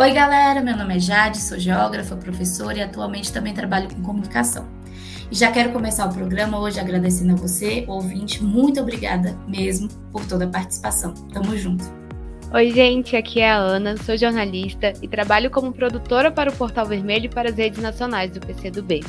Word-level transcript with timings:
Oi, 0.00 0.12
galera, 0.12 0.62
meu 0.62 0.74
nome 0.78 0.96
é 0.96 0.98
Jade, 0.98 1.36
sou 1.36 1.58
geógrafa, 1.58 2.16
professora 2.16 2.78
e 2.78 2.82
atualmente 2.82 3.30
também 3.30 3.52
trabalho 3.52 3.86
com 3.94 4.02
comunicação. 4.02 4.66
E 5.30 5.34
já 5.34 5.52
quero 5.52 5.72
começar 5.72 6.06
o 6.06 6.14
programa 6.14 6.58
hoje 6.58 6.80
agradecendo 6.80 7.34
a 7.34 7.36
você, 7.36 7.84
ouvinte, 7.86 8.42
muito 8.42 8.80
obrigada 8.80 9.38
mesmo 9.46 9.88
por 10.10 10.24
toda 10.24 10.46
a 10.46 10.48
participação. 10.48 11.12
Tamo 11.34 11.54
junto. 11.54 11.84
Oi, 12.50 12.70
gente, 12.70 13.14
aqui 13.14 13.40
é 13.40 13.50
a 13.50 13.58
Ana, 13.58 13.94
sou 13.98 14.16
jornalista 14.16 14.94
e 15.02 15.06
trabalho 15.06 15.50
como 15.50 15.70
produtora 15.70 16.32
para 16.32 16.48
o 16.48 16.56
Portal 16.56 16.86
Vermelho 16.86 17.26
e 17.26 17.28
para 17.28 17.50
as 17.50 17.56
redes 17.56 17.82
nacionais 17.82 18.30
do 18.30 18.40
PCdoB. 18.40 19.04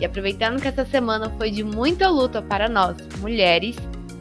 E 0.00 0.04
aproveitando 0.04 0.62
que 0.62 0.68
essa 0.68 0.84
semana 0.84 1.28
foi 1.30 1.50
de 1.50 1.64
muita 1.64 2.08
luta 2.08 2.40
para 2.40 2.68
nós, 2.68 2.96
mulheres, 3.18 3.74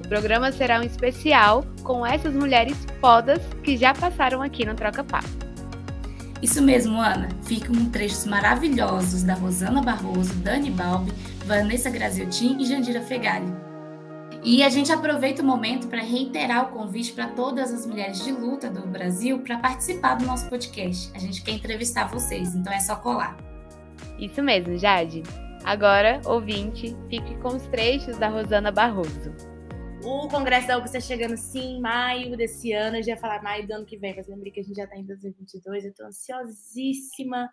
o 0.04 0.08
programa 0.08 0.52
será 0.52 0.80
um 0.80 0.84
especial 0.84 1.64
com 1.84 2.04
essas 2.04 2.34
mulheres 2.34 2.76
fodas 3.00 3.42
que 3.64 3.78
já 3.78 3.94
passaram 3.94 4.42
aqui 4.42 4.66
no 4.66 4.74
Troca 4.74 5.04
Papo. 5.04 5.49
Isso 6.42 6.62
mesmo, 6.62 7.00
Ana. 7.00 7.30
Ficam 7.44 7.74
trechos 7.90 8.26
maravilhosos 8.26 9.24
da 9.24 9.34
Rosana 9.34 9.82
Barroso, 9.82 10.34
Dani 10.36 10.72
Balbi, 10.72 11.12
Vanessa 11.46 11.90
Graziotin 11.90 12.58
e 12.60 12.66
Jandira 12.66 13.02
Fegali. 13.02 13.52
E 14.42 14.64
a 14.64 14.70
gente 14.70 14.92
aproveita 14.92 15.42
o 15.42 15.46
momento 15.46 15.88
para 15.88 16.02
reiterar 16.02 16.66
o 16.66 16.70
convite 16.70 17.12
para 17.12 17.28
todas 17.28 17.74
as 17.74 17.86
mulheres 17.86 18.24
de 18.24 18.32
luta 18.32 18.70
do 18.70 18.88
Brasil 18.88 19.40
para 19.40 19.58
participar 19.58 20.16
do 20.16 20.26
nosso 20.26 20.48
podcast. 20.50 21.12
A 21.14 21.20
gente 21.20 21.42
quer 21.42 21.52
entrevistar 21.52 22.08
vocês, 22.08 22.56
então 22.56 22.72
é 22.72 22.80
só 22.80 22.96
colar. 22.96 23.36
Isso 24.18 24.42
mesmo, 24.42 24.78
Jade. 24.78 25.24
Agora, 25.66 26.22
ouvinte, 26.26 26.96
fique 27.10 27.36
com 27.36 27.50
os 27.50 27.64
trechos 27.64 28.18
da 28.18 28.30
Rosana 28.30 28.72
Barroso. 28.72 29.49
O 30.04 30.30
Congresso 30.30 30.68
da 30.68 30.78
UFSC 30.78 30.98
está 30.98 31.08
chegando 31.08 31.36
sim 31.36 31.76
em 31.76 31.82
maio 31.82 32.38
desse 32.38 32.72
ano. 32.72 32.98
Eu 32.98 33.04
já 33.04 33.12
ia 33.12 33.18
falar 33.18 33.44
maio 33.44 33.68
do 33.68 33.74
ano 33.74 33.86
que 33.86 33.98
vem, 33.98 34.16
mas 34.16 34.28
lembrei 34.28 34.52
que 34.52 34.62
a 34.62 34.64
gente 34.64 34.78
já 34.78 34.86
está 34.86 34.96
em 34.96 35.06
2022. 35.06 35.84
Eu 35.84 35.92
estou 35.92 36.06
ansiosíssima. 36.06 37.52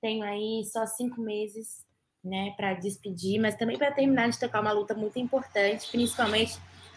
Tenho 0.00 0.22
aí 0.22 0.62
só 0.72 0.86
cinco 0.86 1.20
meses 1.20 1.84
né, 2.22 2.54
para 2.56 2.74
despedir, 2.74 3.40
mas 3.40 3.56
também 3.56 3.76
para 3.76 3.90
terminar 3.90 4.28
de 4.30 4.38
tocar 4.38 4.60
uma 4.60 4.70
luta 4.70 4.94
muito 4.94 5.18
importante, 5.18 5.90
principalmente 5.90 6.52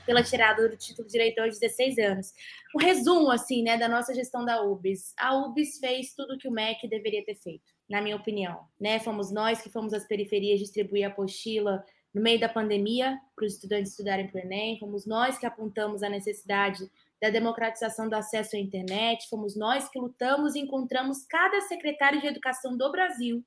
pela 0.06 0.24
tirada 0.24 0.70
do 0.70 0.78
título 0.78 1.08
de 1.08 1.14
diretor 1.14 1.46
aos 1.46 1.60
16 1.60 1.98
anos. 1.98 2.34
Um 2.76 2.84
resumo, 2.84 3.32
assim, 3.32 3.64
né, 3.64 3.78
da 3.78 3.88
nossa 3.88 4.14
gestão 4.14 4.46
da 4.46 4.62
UBS. 4.62 5.14
A 5.18 5.36
UBS 5.36 5.80
fez 5.80 6.14
tudo 6.14 6.38
que 6.38 6.48
o 6.48 6.52
MEC 6.52 6.88
deveria 6.88 7.24
ter 7.26 7.36
feito, 7.36 7.64
na 7.90 8.02
minha 8.02 8.16
opinião. 8.16 8.68
Né? 8.80 9.00
Fomos 9.00 9.32
nós 9.32 9.62
que 9.62 9.70
fomos 9.70 9.94
às 9.94 10.08
periferias 10.08 10.60
distribuir 10.60 11.06
a 11.06 11.08
apostila 11.08 11.84
no 12.14 12.22
meio 12.22 12.40
da 12.40 12.50
pandemia, 12.50 13.18
para 13.36 13.46
os 13.46 13.54
estudantes 13.54 13.92
estudarem 13.92 14.28
para 14.28 14.42
o 14.42 14.44
Enem, 14.44 14.78
fomos 14.80 15.06
nós 15.06 15.38
que 15.38 15.46
apontamos 15.46 16.04
a 16.04 16.10
necessidade 16.10 16.90
da 17.22 17.30
democratização 17.30 18.10
do 18.10 18.16
acesso 18.16 18.56
à 18.56 18.60
internet, 18.60 19.30
fomos 19.30 19.56
nós 19.56 19.88
que 19.88 20.00
lutamos 20.00 20.56
e 20.56 20.60
encontramos 20.60 21.26
cada 21.26 21.62
secretário 21.62 22.20
de 22.20 22.28
educação 22.28 22.76
do 22.76 22.92
Brasil 22.92 23.44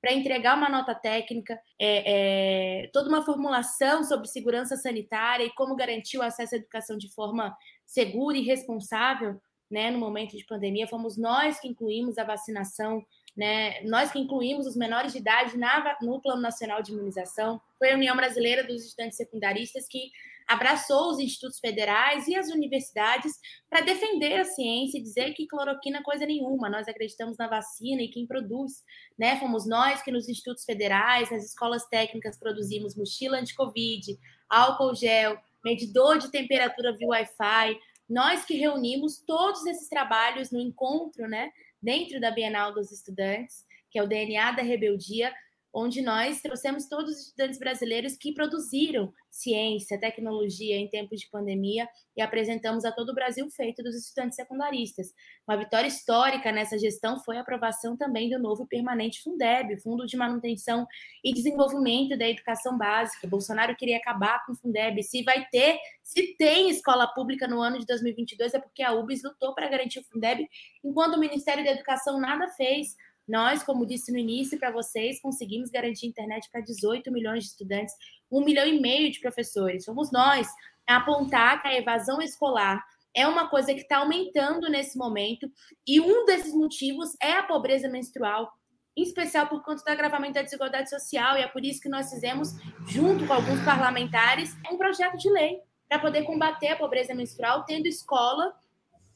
para 0.00 0.12
entregar 0.12 0.56
uma 0.56 0.68
nota 0.68 0.94
técnica, 0.94 1.60
é, 1.78 2.84
é, 2.84 2.90
toda 2.92 3.08
uma 3.08 3.24
formulação 3.24 4.04
sobre 4.04 4.28
segurança 4.28 4.76
sanitária 4.76 5.44
e 5.44 5.54
como 5.54 5.76
garantir 5.76 6.18
o 6.18 6.22
acesso 6.22 6.54
à 6.54 6.58
educação 6.58 6.96
de 6.96 7.12
forma 7.12 7.56
segura 7.84 8.36
e 8.36 8.42
responsável 8.42 9.40
né, 9.70 9.90
no 9.90 9.98
momento 9.98 10.36
de 10.36 10.46
pandemia. 10.46 10.86
Fomos 10.86 11.16
nós 11.16 11.60
que 11.60 11.68
incluímos 11.68 12.16
a 12.16 12.24
vacinação 12.24 13.04
né? 13.36 13.82
Nós 13.82 14.10
que 14.10 14.18
incluímos 14.18 14.66
os 14.66 14.76
menores 14.76 15.12
de 15.12 15.18
idade 15.18 15.56
na, 15.56 15.96
no 16.02 16.20
Plano 16.20 16.42
Nacional 16.42 16.82
de 16.82 16.92
Imunização, 16.92 17.60
foi 17.78 17.92
a 17.92 17.94
União 17.94 18.16
Brasileira 18.16 18.64
dos 18.64 18.84
Estudantes 18.84 19.16
Secundaristas 19.16 19.86
que 19.88 20.10
abraçou 20.48 21.10
os 21.10 21.18
institutos 21.18 21.60
federais 21.60 22.26
e 22.26 22.34
as 22.34 22.48
universidades 22.48 23.38
para 23.68 23.82
defender 23.82 24.40
a 24.40 24.44
ciência 24.46 24.98
e 24.98 25.02
dizer 25.02 25.34
que 25.34 25.46
cloroquina 25.46 25.98
é 25.98 26.02
coisa 26.02 26.24
nenhuma. 26.24 26.70
Nós 26.70 26.88
acreditamos 26.88 27.36
na 27.36 27.46
vacina 27.46 28.00
e 28.00 28.08
quem 28.08 28.26
produz, 28.26 28.82
né? 29.18 29.38
Fomos 29.38 29.68
nós 29.68 30.00
que 30.00 30.10
nos 30.10 30.26
institutos 30.26 30.64
federais, 30.64 31.30
nas 31.30 31.44
escolas 31.44 31.84
técnicas 31.86 32.38
produzimos 32.38 32.96
mochila 32.96 33.38
anti-covid, 33.38 34.18
álcool 34.48 34.94
gel, 34.94 35.38
medidor 35.62 36.16
de 36.16 36.30
temperatura 36.30 36.96
via 36.96 37.08
Wi-Fi. 37.08 37.78
Nós 38.08 38.46
que 38.46 38.56
reunimos 38.56 39.18
todos 39.18 39.66
esses 39.66 39.86
trabalhos 39.86 40.50
no 40.50 40.58
encontro, 40.58 41.28
né? 41.28 41.52
Dentro 41.80 42.20
da 42.20 42.30
Bienal 42.30 42.74
dos 42.74 42.92
Estudantes, 42.92 43.64
que 43.90 43.98
é 43.98 44.02
o 44.02 44.06
DNA 44.06 44.52
da 44.52 44.62
Rebeldia, 44.62 45.32
onde 45.72 46.02
nós 46.02 46.40
trouxemos 46.40 46.88
todos 46.88 47.12
os 47.12 47.26
estudantes 47.26 47.58
brasileiros 47.58 48.16
que 48.16 48.32
produziram 48.32 49.12
ciência, 49.30 50.00
tecnologia 50.00 50.76
em 50.76 50.88
tempos 50.88 51.20
de 51.20 51.30
pandemia 51.30 51.88
e 52.16 52.22
apresentamos 52.22 52.84
a 52.84 52.90
todo 52.90 53.10
o 53.10 53.14
Brasil 53.14 53.48
feito 53.50 53.82
dos 53.82 53.94
estudantes 53.94 54.36
secundaristas. 54.36 55.12
Uma 55.46 55.56
vitória 55.56 55.86
histórica 55.86 56.50
nessa 56.50 56.78
gestão 56.78 57.20
foi 57.20 57.36
a 57.36 57.40
aprovação 57.40 57.96
também 57.96 58.28
do 58.30 58.38
novo 58.38 58.66
permanente 58.66 59.22
Fundeb, 59.22 59.80
Fundo 59.80 60.06
de 60.06 60.16
Manutenção 60.16 60.86
e 61.22 61.32
Desenvolvimento 61.32 62.18
da 62.18 62.28
Educação 62.28 62.76
Básica. 62.76 63.28
Bolsonaro 63.28 63.76
queria 63.76 63.98
acabar 63.98 64.44
com 64.44 64.52
o 64.52 64.56
Fundeb. 64.56 65.02
Se 65.02 65.22
vai 65.22 65.46
ter, 65.50 65.78
se 66.02 66.34
tem 66.36 66.70
escola 66.70 67.06
pública 67.06 67.46
no 67.46 67.60
ano 67.60 67.78
de 67.78 67.86
2022 67.86 68.54
é 68.54 68.58
porque 68.58 68.82
a 68.82 68.92
UBS 68.92 69.22
lutou 69.22 69.54
para 69.54 69.68
garantir 69.68 70.00
o 70.00 70.04
Fundeb, 70.04 70.48
enquanto 70.82 71.14
o 71.14 71.20
Ministério 71.20 71.64
da 71.64 71.70
Educação 71.70 72.18
nada 72.18 72.48
fez. 72.48 72.96
Nós, 73.28 73.62
como 73.62 73.84
disse 73.84 74.10
no 74.10 74.18
início 74.18 74.58
para 74.58 74.70
vocês, 74.70 75.20
conseguimos 75.20 75.70
garantir 75.70 76.06
internet 76.06 76.48
para 76.50 76.62
18 76.62 77.12
milhões 77.12 77.44
de 77.44 77.50
estudantes, 77.50 77.94
um 78.30 78.42
milhão 78.42 78.66
e 78.66 78.80
meio 78.80 79.12
de 79.12 79.20
professores. 79.20 79.84
Somos 79.84 80.10
nós 80.10 80.48
a 80.86 80.96
apontar 80.96 81.60
que 81.60 81.68
a 81.68 81.76
evasão 81.76 82.22
escolar 82.22 82.82
é 83.14 83.26
uma 83.26 83.48
coisa 83.48 83.74
que 83.74 83.80
está 83.80 83.98
aumentando 83.98 84.68
nesse 84.70 84.96
momento, 84.96 85.50
e 85.86 86.00
um 86.00 86.24
desses 86.24 86.54
motivos 86.54 87.16
é 87.20 87.32
a 87.32 87.42
pobreza 87.42 87.88
menstrual, 87.88 88.52
em 88.96 89.02
especial 89.02 89.46
por 89.46 89.62
conta 89.62 89.82
do 89.82 89.88
agravamento 89.88 90.34
da 90.34 90.42
desigualdade 90.42 90.88
social, 90.88 91.36
e 91.36 91.42
é 91.42 91.46
por 91.48 91.64
isso 91.64 91.80
que 91.80 91.88
nós 91.88 92.10
fizemos, 92.10 92.54
junto 92.86 93.26
com 93.26 93.32
alguns 93.32 93.60
parlamentares, 93.64 94.56
um 94.70 94.76
projeto 94.76 95.16
de 95.16 95.30
lei 95.30 95.60
para 95.88 95.98
poder 95.98 96.22
combater 96.24 96.68
a 96.68 96.76
pobreza 96.76 97.14
menstrual, 97.14 97.64
tendo 97.64 97.86
escola 97.86 98.54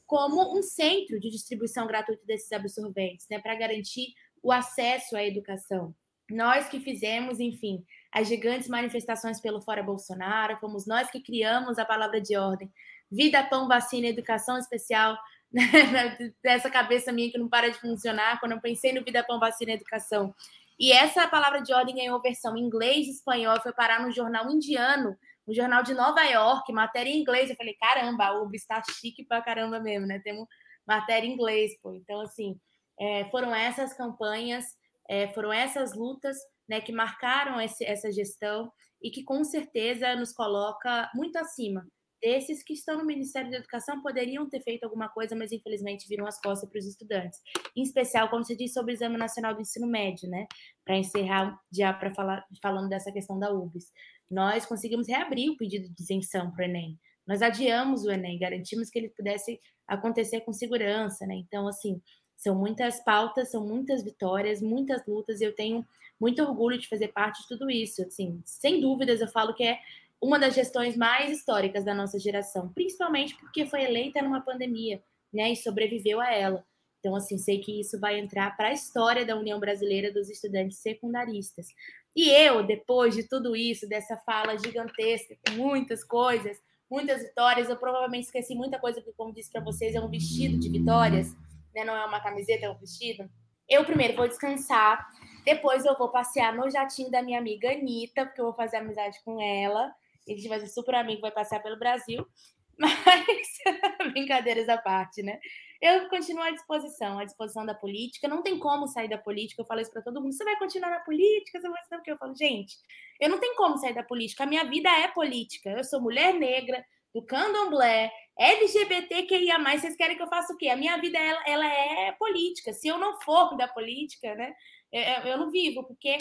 como 0.05 0.57
um 0.57 0.61
centro 0.61 1.19
de 1.19 1.29
distribuição 1.29 1.87
gratuita 1.87 2.25
desses 2.25 2.51
absorventes, 2.51 3.25
né, 3.29 3.39
para 3.39 3.55
garantir 3.55 4.13
o 4.41 4.51
acesso 4.51 5.15
à 5.15 5.23
educação. 5.23 5.95
Nós 6.29 6.67
que 6.67 6.79
fizemos, 6.79 7.39
enfim, 7.39 7.83
as 8.11 8.27
gigantes 8.27 8.67
manifestações 8.67 9.39
pelo 9.39 9.61
Fora 9.61 9.83
Bolsonaro, 9.83 10.57
fomos 10.59 10.85
nós 10.85 11.09
que 11.09 11.21
criamos 11.21 11.77
a 11.77 11.85
palavra 11.85 12.21
de 12.21 12.35
ordem. 12.37 12.71
Vida, 13.11 13.43
pão, 13.43 13.67
vacina, 13.67 14.07
educação 14.07 14.57
especial, 14.57 15.17
né? 15.51 16.31
dessa 16.41 16.69
cabeça 16.69 17.11
minha 17.11 17.31
que 17.31 17.37
não 17.37 17.47
para 17.47 17.69
de 17.69 17.79
funcionar, 17.79 18.39
quando 18.39 18.53
eu 18.53 18.61
pensei 18.61 18.93
no 18.93 19.03
Vida, 19.03 19.23
pão, 19.23 19.39
vacina, 19.39 19.73
educação. 19.73 20.33
E 20.79 20.91
essa 20.91 21.27
palavra 21.27 21.61
de 21.61 21.73
ordem 21.73 21.95
ganhou 21.95 22.21
versão 22.21 22.57
em 22.57 22.61
inglês 22.61 23.07
e 23.07 23.11
espanhol, 23.11 23.61
foi 23.61 23.71
parar 23.73 24.01
no 24.01 24.11
jornal 24.11 24.49
indiano, 24.49 25.15
um 25.47 25.53
jornal 25.53 25.83
de 25.83 25.93
Nova 25.93 26.23
York, 26.23 26.71
matéria 26.71 27.09
em 27.09 27.19
inglês. 27.19 27.49
Eu 27.49 27.55
falei, 27.55 27.75
caramba, 27.75 28.25
a 28.25 28.41
UB 28.41 28.55
está 28.55 28.81
chique 28.99 29.25
pra 29.25 29.41
caramba 29.41 29.79
mesmo, 29.79 30.07
né? 30.07 30.19
Temos 30.23 30.47
matéria 30.87 31.27
em 31.27 31.33
inglês, 31.33 31.71
pô. 31.81 31.93
Então, 31.93 32.21
assim, 32.21 32.59
é, 32.99 33.25
foram 33.25 33.53
essas 33.53 33.93
campanhas, 33.93 34.65
é, 35.09 35.27
foram 35.29 35.51
essas 35.51 35.93
lutas 35.95 36.37
né, 36.67 36.79
que 36.79 36.91
marcaram 36.91 37.59
esse, 37.59 37.83
essa 37.83 38.11
gestão 38.11 38.71
e 39.01 39.11
que 39.11 39.23
com 39.23 39.43
certeza 39.43 40.15
nos 40.15 40.31
coloca 40.33 41.09
muito 41.13 41.37
acima 41.37 41.85
desses 42.23 42.63
que 42.63 42.71
estão 42.71 42.97
no 42.97 43.05
Ministério 43.05 43.51
da 43.51 43.57
Educação 43.57 44.01
poderiam 44.01 44.49
ter 44.49 44.61
feito 44.61 44.85
alguma 44.85 45.09
coisa, 45.09 45.35
mas 45.35 45.51
infelizmente 45.51 46.07
viram 46.07 46.25
as 46.25 46.39
costas 46.39 46.69
para 46.69 46.79
os 46.79 46.85
estudantes. 46.85 47.37
Em 47.75 47.83
especial, 47.83 48.29
como 48.29 48.45
você 48.45 48.55
disse 48.55 48.75
sobre 48.75 48.93
o 48.93 48.95
Exame 48.95 49.17
Nacional 49.17 49.53
do 49.53 49.59
Ensino 49.59 49.85
Médio, 49.85 50.29
né? 50.29 50.47
Para 50.85 50.95
encerrar 50.95 51.59
já 51.69 51.91
para 51.91 52.15
falar 52.15 52.45
falando 52.61 52.87
dessa 52.87 53.11
questão 53.11 53.37
da 53.37 53.51
UBS 53.51 53.91
nós 54.29 54.65
conseguimos 54.65 55.07
reabrir 55.07 55.49
o 55.49 55.57
pedido 55.57 55.87
de 55.89 56.01
isenção 56.01 56.51
para 56.51 56.65
o 56.65 56.69
Enem. 56.69 56.99
Nós 57.25 57.41
adiamos 57.41 58.03
o 58.03 58.11
Enem, 58.11 58.39
garantimos 58.39 58.89
que 58.89 58.99
ele 58.99 59.09
pudesse 59.09 59.59
acontecer 59.87 60.41
com 60.41 60.51
segurança, 60.51 61.25
né? 61.25 61.35
Então, 61.35 61.67
assim, 61.67 62.01
são 62.37 62.55
muitas 62.55 63.01
pautas, 63.03 63.51
são 63.51 63.65
muitas 63.65 64.03
vitórias, 64.03 64.61
muitas 64.61 65.05
lutas, 65.05 65.39
e 65.39 65.45
eu 65.45 65.55
tenho 65.55 65.85
muito 66.19 66.41
orgulho 66.41 66.77
de 66.77 66.87
fazer 66.87 67.09
parte 67.09 67.41
de 67.41 67.47
tudo 67.47 67.69
isso. 67.69 68.01
Assim, 68.03 68.41
sem 68.45 68.81
dúvidas, 68.81 69.21
eu 69.21 69.27
falo 69.27 69.53
que 69.53 69.63
é 69.63 69.79
uma 70.21 70.39
das 70.39 70.53
gestões 70.53 70.95
mais 70.95 71.31
históricas 71.31 71.83
da 71.83 71.93
nossa 71.93 72.17
geração, 72.17 72.69
principalmente 72.69 73.35
porque 73.35 73.65
foi 73.65 73.83
eleita 73.83 74.21
numa 74.21 74.41
pandemia, 74.41 75.01
né? 75.33 75.51
E 75.51 75.55
sobreviveu 75.55 76.19
a 76.19 76.33
ela. 76.33 76.65
Então, 76.99 77.15
assim, 77.15 77.37
sei 77.37 77.59
que 77.59 77.81
isso 77.81 77.99
vai 77.99 78.17
entrar 78.17 78.55
para 78.55 78.69
a 78.69 78.73
história 78.73 79.25
da 79.25 79.35
União 79.35 79.59
Brasileira 79.59 80.11
dos 80.13 80.29
Estudantes 80.29 80.77
Secundaristas. 80.77 81.67
E 82.15 82.29
eu, 82.29 82.63
depois 82.63 83.15
de 83.15 83.27
tudo 83.27 83.55
isso, 83.55 83.87
dessa 83.87 84.15
fala 84.17 84.57
gigantesca, 84.57 85.35
com 85.47 85.55
muitas 85.55 86.03
coisas, 86.03 86.57
muitas 86.89 87.23
vitórias, 87.23 87.69
eu 87.69 87.77
provavelmente 87.77 88.25
esqueci 88.25 88.53
muita 88.53 88.79
coisa, 88.79 89.01
porque, 89.01 89.17
como 89.17 89.33
disse 89.33 89.51
para 89.51 89.63
vocês, 89.63 89.95
é 89.95 89.99
um 89.99 90.09
vestido 90.09 90.59
de 90.59 90.69
vitórias, 90.69 91.33
né? 91.73 91.83
não 91.83 91.95
é 91.95 92.05
uma 92.05 92.19
camiseta, 92.19 92.65
é 92.65 92.69
um 92.69 92.77
vestido. 92.77 93.27
Eu 93.67 93.83
primeiro 93.83 94.15
vou 94.15 94.27
descansar, 94.27 95.07
depois 95.43 95.85
eu 95.85 95.97
vou 95.97 96.09
passear 96.09 96.55
no 96.55 96.69
jatinho 96.69 97.09
da 97.09 97.23
minha 97.23 97.39
amiga 97.39 97.71
Anitta, 97.71 98.25
porque 98.25 98.39
eu 98.39 98.45
vou 98.45 98.53
fazer 98.53 98.77
amizade 98.77 99.17
com 99.25 99.41
ela. 99.41 99.91
A 100.27 100.31
gente 100.31 100.47
vai 100.47 100.59
ser 100.59 100.67
super 100.67 100.95
amigo, 100.95 101.21
vai 101.21 101.31
passear 101.31 101.61
pelo 101.61 101.79
Brasil. 101.79 102.25
Mas, 102.77 103.47
brincadeiras 104.13 104.67
à 104.69 104.77
parte, 104.77 105.21
né? 105.21 105.39
Eu 105.83 106.07
continuo 106.07 106.43
à 106.43 106.51
disposição, 106.51 107.19
à 107.19 107.25
disposição 107.25 107.65
da 107.65 107.73
política. 107.73 108.27
Não 108.27 108.41
tem 108.41 108.57
como 108.57 108.87
sair 108.87 109.09
da 109.09 109.17
política. 109.17 109.61
Eu 109.61 109.65
falo 109.65 109.81
isso 109.81 109.91
para 109.91 110.01
todo 110.01 110.21
mundo. 110.21 110.33
Você 110.33 110.43
vai 110.45 110.57
continuar 110.57 110.89
na 110.89 111.01
política? 111.01 111.59
Você 111.59 111.69
vai 111.69 111.83
saber 111.83 112.01
o 112.01 112.03
que 112.03 112.11
eu 112.11 112.17
falo, 112.17 112.33
gente. 112.35 112.77
Eu 113.19 113.29
não 113.29 113.37
tenho 113.37 113.55
como 113.55 113.77
sair 113.77 113.93
da 113.93 114.03
política. 114.03 114.43
A 114.43 114.47
minha 114.47 114.63
vida 114.63 114.89
é 114.89 115.09
política. 115.09 115.71
Eu 115.71 115.83
sou 115.83 115.99
mulher 115.99 116.33
negra, 116.33 116.83
do 117.13 117.21
candomblé, 117.21 118.11
LGBTQIA+, 118.39 119.59
vocês 119.77 119.95
querem 119.95 120.17
que 120.17 120.23
eu 120.23 120.27
faça 120.27 120.53
o 120.53 120.57
quê? 120.57 120.69
A 120.69 120.75
minha 120.75 120.97
vida, 120.97 121.19
ela, 121.19 121.43
ela 121.45 121.65
é 121.67 122.11
política. 122.13 122.73
Se 122.73 122.87
eu 122.87 122.97
não 122.97 123.21
for 123.21 123.55
da 123.55 123.67
política, 123.67 124.33
né, 124.33 124.53
eu, 124.91 125.31
eu 125.31 125.37
não 125.37 125.51
vivo, 125.51 125.83
porque 125.83 126.17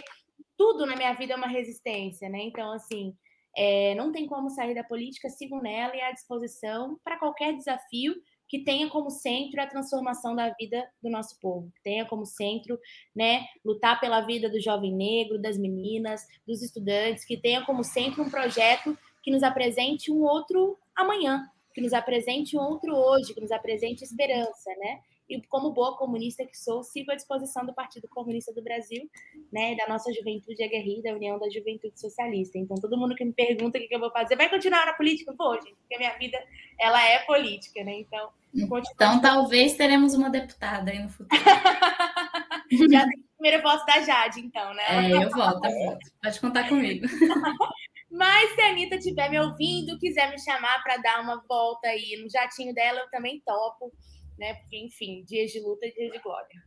tudo 0.56 0.85
na 0.85 0.94
minha 0.94 1.15
vida 1.15 1.32
é 1.32 1.37
uma 1.37 1.47
resistência, 1.47 2.29
né? 2.29 2.43
Então, 2.43 2.73
assim, 2.73 3.17
é, 3.56 3.94
não 3.94 4.12
tem 4.12 4.26
como 4.26 4.50
sair 4.50 4.75
da 4.75 4.85
política, 4.85 5.31
sigo 5.31 5.62
nela 5.62 5.97
e 5.97 6.00
à 6.00 6.12
disposição 6.12 6.99
para 7.03 7.19
qualquer 7.19 7.56
desafio 7.56 8.15
que 8.53 8.59
tenha 8.59 8.87
como 8.91 9.09
centro 9.09 9.63
a 9.63 9.67
transformação 9.67 10.37
da 10.37 10.51
vida 10.51 10.87
do 11.03 11.09
nosso 11.09 11.41
povo, 11.41 11.73
que 11.75 11.83
tenha 11.83 12.05
como 12.05 12.27
centro, 12.27 12.79
né, 13.17 13.47
lutar 13.65 13.99
pela 13.99 14.21
vida 14.21 14.47
do 14.51 14.61
jovem 14.61 14.95
negro, 14.95 15.41
das 15.41 15.57
meninas, 15.57 16.27
dos 16.47 16.61
estudantes, 16.61 17.25
que 17.25 17.39
tenha 17.39 17.65
como 17.65 17.83
centro 17.83 18.23
um 18.23 18.29
projeto 18.29 18.95
que 19.23 19.31
nos 19.31 19.43
apresente 19.43 20.13
um 20.13 20.23
outro 20.23 20.79
amanhã, 20.95 21.49
que 21.73 21.81
nos 21.81 21.95
apresente 21.95 22.55
um 22.55 22.61
outro 22.61 22.95
hoje, 22.95 23.33
que 23.33 23.41
nos 23.41 23.51
apresente 23.51 24.05
esperança, 24.05 24.71
né? 24.77 25.01
E 25.31 25.41
como 25.47 25.73
boa 25.73 25.97
comunista 25.97 26.45
que 26.45 26.55
sou, 26.55 26.83
sigo 26.83 27.11
à 27.11 27.15
disposição 27.15 27.65
do 27.65 27.73
Partido 27.73 28.07
Comunista 28.07 28.53
do 28.53 28.63
Brasil, 28.63 29.09
né, 29.51 29.75
da 29.77 29.89
nossa 29.89 30.13
juventude 30.13 30.63
aguerrida, 30.63 31.09
da 31.09 31.17
União 31.17 31.39
da 31.39 31.49
Juventude 31.49 31.99
Socialista. 31.99 32.59
Então, 32.59 32.77
todo 32.77 32.99
mundo 32.99 33.15
que 33.15 33.25
me 33.25 33.33
pergunta 33.33 33.79
o 33.79 33.81
que 33.81 33.95
eu 33.95 34.01
vou 34.01 34.11
fazer, 34.11 34.37
vai 34.37 34.51
continuar 34.51 34.85
na 34.85 34.93
política? 34.93 35.33
Vou, 35.39 35.55
gente, 35.55 35.75
porque 35.77 35.95
a 35.95 35.99
minha 35.99 36.19
vida, 36.19 36.39
ela 36.79 37.03
é 37.03 37.21
política, 37.21 37.83
né? 37.83 37.95
Então, 37.95 38.29
então 38.55 39.21
talvez 39.21 39.75
teremos 39.77 40.15
uma 40.15 40.29
deputada 40.29 40.91
aí 40.91 40.99
no 40.99 41.09
futuro. 41.09 41.29
Já 42.91 43.07
tem 43.07 43.25
primeiro 43.39 43.63
voto 43.63 43.85
da 43.85 44.01
Jade, 44.01 44.41
então, 44.41 44.73
né? 44.75 45.11
É, 45.11 45.25
eu 45.25 45.31
voto, 45.31 45.67
eu 45.67 45.87
voto. 45.87 46.11
Pode 46.23 46.41
contar 46.41 46.69
comigo. 46.69 47.07
Mas 48.11 48.55
se 48.55 48.61
a 48.61 48.69
Anitta 48.69 48.97
estiver 48.97 49.31
me 49.31 49.41
ouvindo, 49.41 49.99
quiser 49.99 50.31
me 50.31 50.39
chamar 50.39 50.83
para 50.83 50.99
dar 50.99 51.23
uma 51.23 51.43
volta 51.49 51.89
aí 51.89 52.21
no 52.23 52.31
jatinho 52.31 52.75
dela, 52.75 53.01
eu 53.01 53.11
também 53.11 53.43
topo, 53.45 53.91
né? 54.39 54.55
Porque, 54.55 54.79
enfim, 54.79 55.25
dias 55.27 55.51
de 55.51 55.61
luta 55.61 55.87
e 55.87 55.95
dias 55.95 56.13
de 56.13 56.19
glória. 56.19 56.63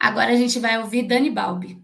Agora 0.00 0.32
a 0.32 0.36
gente 0.36 0.58
vai 0.58 0.78
ouvir 0.78 1.02
Dani 1.02 1.30
Balbi. 1.30 1.82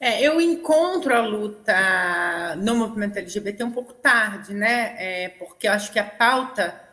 É, 0.00 0.20
eu 0.20 0.40
encontro 0.40 1.14
a 1.14 1.20
luta 1.20 2.56
no 2.56 2.74
movimento 2.74 3.18
LGBT 3.18 3.62
um 3.64 3.70
pouco 3.70 3.92
tarde, 3.92 4.52
né? 4.52 4.96
É, 4.98 5.28
porque 5.28 5.68
eu 5.68 5.72
acho 5.72 5.92
que 5.92 5.98
a 5.98 6.04
pauta 6.04 6.89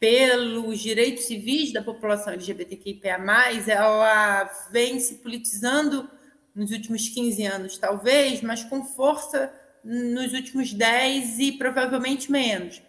pelos 0.00 0.80
direitos 0.80 1.24
civis 1.24 1.72
da 1.72 1.82
população 1.82 2.32
LGBTQIA+, 2.32 3.18
ela 3.68 4.44
vem 4.72 4.98
se 4.98 5.16
politizando 5.16 6.08
nos 6.54 6.70
últimos 6.72 7.08
15 7.10 7.44
anos, 7.44 7.78
talvez, 7.78 8.40
mas 8.40 8.64
com 8.64 8.82
força 8.82 9.52
nos 9.84 10.32
últimos 10.32 10.72
10 10.72 11.38
e 11.38 11.52
provavelmente 11.52 12.32
menos. 12.32 12.82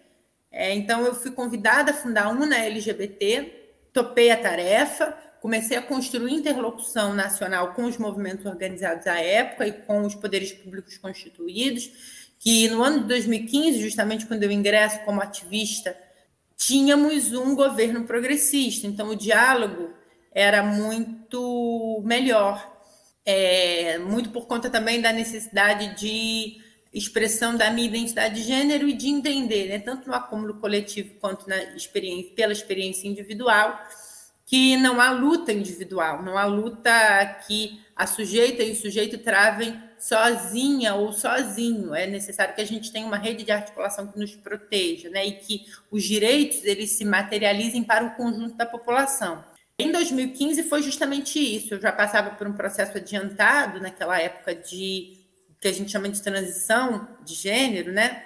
É, 0.50 0.74
então, 0.74 1.06
eu 1.06 1.14
fui 1.14 1.32
convidada 1.32 1.92
a 1.92 1.94
fundar 1.94 2.30
uma 2.30 2.56
LGBT, 2.56 3.72
topei 3.94 4.32
a 4.32 4.38
tarefa, 4.38 5.18
comecei 5.42 5.76
a 5.78 5.82
construir 5.82 6.34
interlocução 6.34 7.14
nacional 7.14 7.74
com 7.74 7.86
os 7.86 7.98
movimentos 7.98 8.46
organizados 8.46 9.06
à 9.08 9.20
época 9.20 9.68
e 9.68 9.74
com 9.74 10.02
os 10.02 10.16
poderes 10.16 10.54
públicos 10.54 10.98
constituídos, 10.98 11.92
que 12.40 12.70
no 12.70 12.84
ano 12.84 13.02
de 13.02 13.08
2015, 13.08 13.82
justamente 13.82 14.26
quando 14.26 14.44
eu 14.44 14.52
ingresso 14.52 15.00
como 15.04 15.22
ativista, 15.22 15.96
tínhamos 16.62 17.34
um 17.34 17.56
governo 17.56 18.04
progressista, 18.04 18.86
então 18.86 19.10
o 19.10 19.16
diálogo 19.16 19.90
era 20.32 20.62
muito 20.62 22.00
melhor, 22.06 22.72
é, 23.26 23.98
muito 23.98 24.30
por 24.30 24.46
conta 24.46 24.70
também 24.70 25.02
da 25.02 25.12
necessidade 25.12 26.00
de 26.00 26.62
expressão 26.94 27.58
da 27.58 27.72
minha 27.72 27.88
identidade 27.88 28.36
de 28.36 28.44
gênero 28.44 28.88
e 28.88 28.94
de 28.94 29.08
entender, 29.08 29.70
né, 29.70 29.80
tanto 29.80 30.08
no 30.08 30.14
acúmulo 30.14 30.54
coletivo 30.60 31.16
quanto 31.20 31.50
na 31.50 31.58
experiência, 31.76 32.32
pela 32.36 32.54
experiência 32.54 33.08
individual, 33.08 33.80
que 34.46 34.78
não 34.78 35.02
há 35.02 35.10
luta 35.10 35.52
individual, 35.52 36.22
não 36.22 36.38
há 36.38 36.46
luta 36.46 36.92
que 37.48 37.82
a 37.96 38.06
sujeita 38.06 38.62
e 38.62 38.74
o 38.74 38.76
sujeito 38.76 39.18
travem 39.18 39.82
sozinha 40.02 40.96
ou 40.96 41.14
sozinho. 41.14 41.94
É 41.94 42.08
necessário 42.08 42.56
que 42.56 42.62
a 42.62 42.66
gente 42.66 42.92
tenha 42.92 43.06
uma 43.06 43.18
rede 43.18 43.44
de 43.44 43.52
articulação 43.52 44.08
que 44.08 44.18
nos 44.18 44.36
proteja, 44.36 45.10
né, 45.10 45.26
e 45.28 45.34
que 45.34 45.66
os 45.92 46.04
direitos 46.04 46.66
eles 46.66 46.98
se 46.98 47.06
materializem 47.06 47.84
para 47.84 48.06
o 48.06 48.16
conjunto 48.16 48.56
da 48.56 48.66
população. 48.66 49.44
Em 49.78 49.92
2015 49.92 50.64
foi 50.64 50.82
justamente 50.82 51.40
isso. 51.40 51.76
Eu 51.76 51.82
já 51.82 51.92
passava 51.92 52.32
por 52.32 52.48
um 52.48 52.54
processo 52.54 52.98
adiantado 52.98 53.80
naquela 53.80 54.20
época 54.20 54.56
de 54.56 55.18
que 55.60 55.68
a 55.68 55.72
gente 55.72 55.92
chama 55.92 56.10
de 56.10 56.22
transição 56.22 57.08
de 57.24 57.36
gênero, 57.36 57.92
né? 57.92 58.24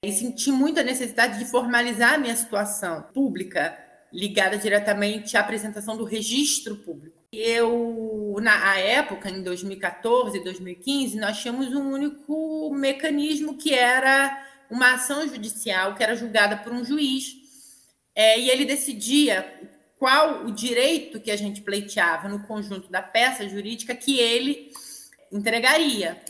E 0.00 0.12
senti 0.12 0.52
muita 0.52 0.84
necessidade 0.84 1.40
de 1.40 1.44
formalizar 1.44 2.14
a 2.14 2.18
minha 2.18 2.36
situação 2.36 3.02
pública, 3.12 3.76
ligada 4.12 4.56
diretamente 4.56 5.36
à 5.36 5.40
apresentação 5.40 5.96
do 5.96 6.04
registro 6.04 6.76
público. 6.76 7.17
Eu, 7.32 8.36
na 8.40 8.78
época, 8.78 9.28
em 9.28 9.42
2014 9.42 10.38
e 10.38 10.44
2015, 10.44 11.18
nós 11.18 11.38
tínhamos 11.40 11.68
um 11.74 11.92
único 11.92 12.70
mecanismo 12.74 13.58
que 13.58 13.74
era 13.74 14.46
uma 14.70 14.94
ação 14.94 15.26
judicial 15.28 15.94
que 15.94 16.02
era 16.02 16.16
julgada 16.16 16.56
por 16.56 16.72
um 16.72 16.84
juiz, 16.84 17.34
é, 18.14 18.38
e 18.38 18.50
ele 18.50 18.64
decidia 18.64 19.46
qual 19.98 20.46
o 20.46 20.52
direito 20.52 21.20
que 21.20 21.30
a 21.30 21.36
gente 21.36 21.60
pleiteava 21.60 22.28
no 22.28 22.46
conjunto 22.46 22.90
da 22.90 23.02
peça 23.02 23.48
jurídica 23.48 23.94
que 23.94 24.18
ele 24.18 24.72
entregaria. 25.30 26.20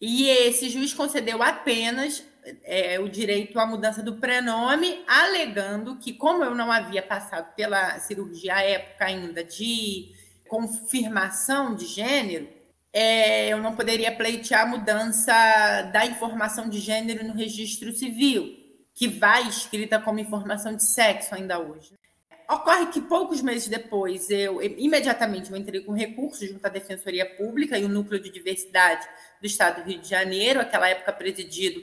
E 0.00 0.28
esse 0.28 0.68
juiz 0.68 0.92
concedeu 0.92 1.42
apenas 1.42 2.22
é, 2.64 2.98
o 3.00 3.08
direito 3.08 3.58
à 3.58 3.66
mudança 3.66 4.02
do 4.02 4.16
prenome, 4.16 5.02
alegando 5.06 5.96
que, 5.96 6.12
como 6.12 6.44
eu 6.44 6.54
não 6.54 6.70
havia 6.70 7.02
passado 7.02 7.54
pela 7.54 7.98
cirurgia 7.98 8.54
à 8.54 8.62
época 8.62 9.04
ainda 9.04 9.42
de 9.42 10.12
confirmação 10.48 11.74
de 11.74 11.86
gênero, 11.86 12.48
é, 12.92 13.48
eu 13.48 13.58
não 13.58 13.74
poderia 13.74 14.14
pleitear 14.14 14.62
a 14.62 14.66
mudança 14.66 15.32
da 15.92 16.06
informação 16.06 16.68
de 16.68 16.78
gênero 16.78 17.26
no 17.26 17.34
registro 17.34 17.92
civil, 17.92 18.54
que 18.94 19.08
vai 19.08 19.46
escrita 19.48 20.00
como 20.00 20.18
informação 20.18 20.74
de 20.74 20.84
sexo 20.84 21.34
ainda 21.34 21.58
hoje. 21.58 21.92
Ocorre 22.48 22.86
que 22.86 23.00
poucos 23.00 23.42
meses 23.42 23.66
depois, 23.66 24.30
eu 24.30 24.62
imediatamente 24.62 25.50
eu 25.50 25.56
entrei 25.56 25.80
com 25.80 25.92
recurso 25.92 26.46
junto 26.46 26.64
à 26.64 26.68
Defensoria 26.68 27.26
Pública 27.26 27.76
e 27.76 27.84
o 27.84 27.88
Núcleo 27.88 28.20
de 28.20 28.30
Diversidade 28.30 29.04
do 29.40 29.46
Estado 29.46 29.82
do 29.82 29.90
Rio 29.90 30.00
de 30.00 30.08
Janeiro, 30.08 30.60
aquela 30.60 30.88
época 30.88 31.12
presidido 31.12 31.82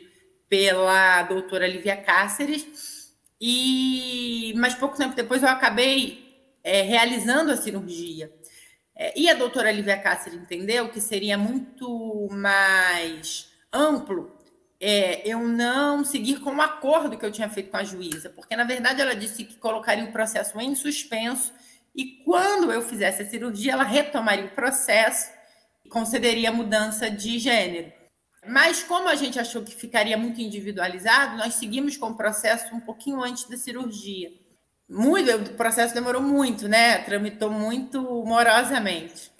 pela 0.53 1.23
doutora 1.23 1.65
Lívia 1.65 1.97
Cáceres, 1.97 3.11
e 3.41 4.53
mas 4.55 4.75
pouco 4.75 4.95
tempo 4.95 5.15
depois 5.15 5.41
eu 5.41 5.49
acabei 5.49 6.31
é, 6.63 6.83
realizando 6.83 7.51
a 7.51 7.57
cirurgia. 7.57 8.31
É, 8.95 9.19
e 9.19 9.27
a 9.27 9.33
doutora 9.33 9.71
Lívia 9.71 9.97
Cáceres 9.97 10.39
entendeu 10.39 10.89
que 10.89 11.01
seria 11.01 11.39
muito 11.39 12.27
mais 12.29 13.49
amplo 13.73 14.31
é, 14.79 15.27
eu 15.27 15.39
não 15.39 16.05
seguir 16.05 16.39
com 16.39 16.57
o 16.57 16.61
acordo 16.61 17.17
que 17.17 17.25
eu 17.25 17.31
tinha 17.31 17.49
feito 17.49 17.71
com 17.71 17.77
a 17.77 17.83
juíza, 17.83 18.29
porque 18.29 18.55
na 18.55 18.63
verdade 18.63 19.01
ela 19.01 19.15
disse 19.15 19.45
que 19.45 19.55
colocaria 19.55 20.03
o 20.03 20.11
processo 20.11 20.61
em 20.61 20.75
suspenso 20.75 21.51
e 21.95 22.23
quando 22.23 22.71
eu 22.71 22.83
fizesse 22.83 23.23
a 23.23 23.25
cirurgia, 23.27 23.71
ela 23.71 23.83
retomaria 23.83 24.45
o 24.45 24.51
processo 24.51 25.31
e 25.83 25.89
concederia 25.89 26.51
mudança 26.51 27.09
de 27.09 27.39
gênero. 27.39 28.02
Mas 28.47 28.83
como 28.83 29.07
a 29.07 29.15
gente 29.15 29.39
achou 29.39 29.63
que 29.63 29.73
ficaria 29.73 30.17
muito 30.17 30.41
individualizado, 30.41 31.37
nós 31.37 31.55
seguimos 31.55 31.97
com 31.97 32.07
o 32.07 32.15
processo 32.15 32.73
um 32.75 32.79
pouquinho 32.79 33.21
antes 33.23 33.45
da 33.45 33.57
cirurgia. 33.57 34.31
Muito, 34.87 35.31
o 35.35 35.53
processo 35.55 35.93
demorou 35.93 36.21
muito, 36.21 36.67
né? 36.67 36.99
Tramitou 36.99 37.49
muito 37.49 38.01
morosamente 38.25 39.33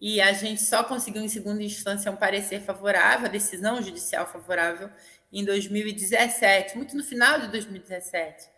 e 0.00 0.20
a 0.20 0.32
gente 0.32 0.62
só 0.62 0.82
conseguiu, 0.82 1.22
em 1.22 1.28
segunda 1.28 1.62
instância, 1.62 2.10
um 2.10 2.16
parecer 2.16 2.60
favorável, 2.60 3.26
a 3.26 3.28
decisão 3.28 3.82
judicial 3.82 4.26
favorável, 4.26 4.88
em 5.30 5.44
2017, 5.44 6.76
muito 6.76 6.96
no 6.96 7.04
final 7.04 7.38
de 7.38 7.48
2017. 7.48 8.48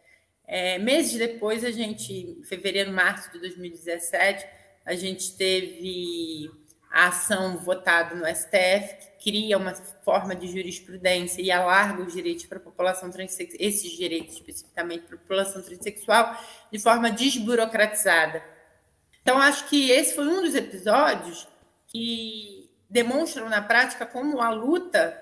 É, 0.47 0.79
meses 0.79 1.19
depois, 1.19 1.65
a 1.65 1.71
gente, 1.73 2.13
em 2.13 2.45
fevereiro, 2.45 2.93
março 2.93 3.33
de 3.33 3.41
2017, 3.41 4.47
a 4.87 4.95
gente 4.95 5.37
teve 5.37 6.49
a 6.93 7.09
ação 7.09 7.57
votada 7.57 8.15
no 8.15 8.27
STF, 8.27 9.17
que 9.19 9.31
cria 9.33 9.57
uma 9.57 9.75
forma 10.05 10.37
de 10.37 10.47
jurisprudência 10.47 11.41
e 11.41 11.51
alarga 11.51 12.03
os 12.03 12.13
direitos 12.13 12.45
para 12.45 12.59
a 12.59 12.61
população 12.61 13.11
transexual, 13.11 13.57
esses 13.59 13.93
direitos 13.93 14.35
especificamente 14.35 15.07
para 15.07 15.17
a 15.17 15.19
população 15.19 15.63
transexual, 15.63 16.39
de 16.71 16.79
forma 16.79 17.11
desburocratizada. 17.11 18.45
Então, 19.23 19.39
acho 19.39 19.69
que 19.69 19.91
esse 19.91 20.15
foi 20.15 20.27
um 20.27 20.43
dos 20.43 20.55
episódios 20.55 21.49
que 21.87 22.71
demonstram 22.91 23.49
na 23.49 23.63
prática 23.63 24.05
como 24.05 24.41
a 24.41 24.51
luta 24.51 25.19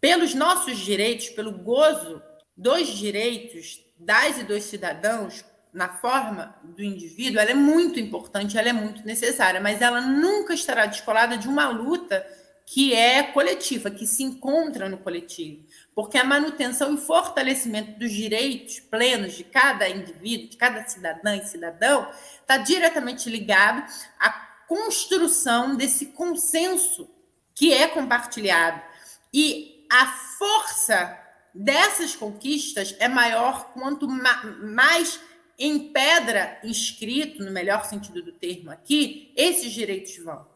pelos 0.00 0.34
nossos 0.34 0.76
direitos, 0.76 1.30
pelo 1.30 1.52
gozo 1.52 2.22
dos 2.54 2.88
direitos 2.88 3.80
das 3.98 4.38
e 4.38 4.44
dos 4.44 4.64
cidadãos, 4.64 5.42
na 5.74 5.88
forma 5.88 6.54
do 6.62 6.84
indivíduo, 6.84 7.40
ela 7.40 7.50
é 7.50 7.54
muito 7.54 7.98
importante, 7.98 8.56
ela 8.56 8.68
é 8.68 8.72
muito 8.72 9.04
necessária, 9.04 9.60
mas 9.60 9.82
ela 9.82 10.00
nunca 10.00 10.54
estará 10.54 10.86
descolada 10.86 11.36
de 11.36 11.48
uma 11.48 11.68
luta 11.68 12.24
que 12.64 12.94
é 12.94 13.24
coletiva, 13.24 13.90
que 13.90 14.06
se 14.06 14.22
encontra 14.22 14.88
no 14.88 14.98
coletivo. 14.98 15.66
Porque 15.92 16.16
a 16.16 16.24
manutenção 16.24 16.94
e 16.94 16.96
fortalecimento 16.96 17.98
dos 17.98 18.10
direitos 18.10 18.78
plenos 18.78 19.34
de 19.34 19.42
cada 19.44 19.88
indivíduo, 19.88 20.48
de 20.48 20.56
cada 20.56 20.86
cidadã 20.86 21.36
e 21.36 21.44
cidadão, 21.44 22.08
está 22.40 22.56
diretamente 22.56 23.28
ligado 23.28 23.84
à 24.18 24.30
construção 24.68 25.76
desse 25.76 26.06
consenso 26.06 27.10
que 27.52 27.72
é 27.72 27.88
compartilhado. 27.88 28.80
E 29.32 29.86
a 29.90 30.06
força 30.38 31.20
dessas 31.52 32.16
conquistas 32.16 32.94
é 32.98 33.08
maior 33.08 33.72
quanto 33.72 34.08
mais 34.08 35.20
em 35.58 35.92
pedra 35.92 36.58
inscrito, 36.64 37.44
no 37.44 37.50
melhor 37.50 37.84
sentido 37.84 38.22
do 38.22 38.32
termo 38.32 38.70
aqui, 38.70 39.32
esses 39.36 39.72
direitos 39.72 40.16
vão. 40.18 40.46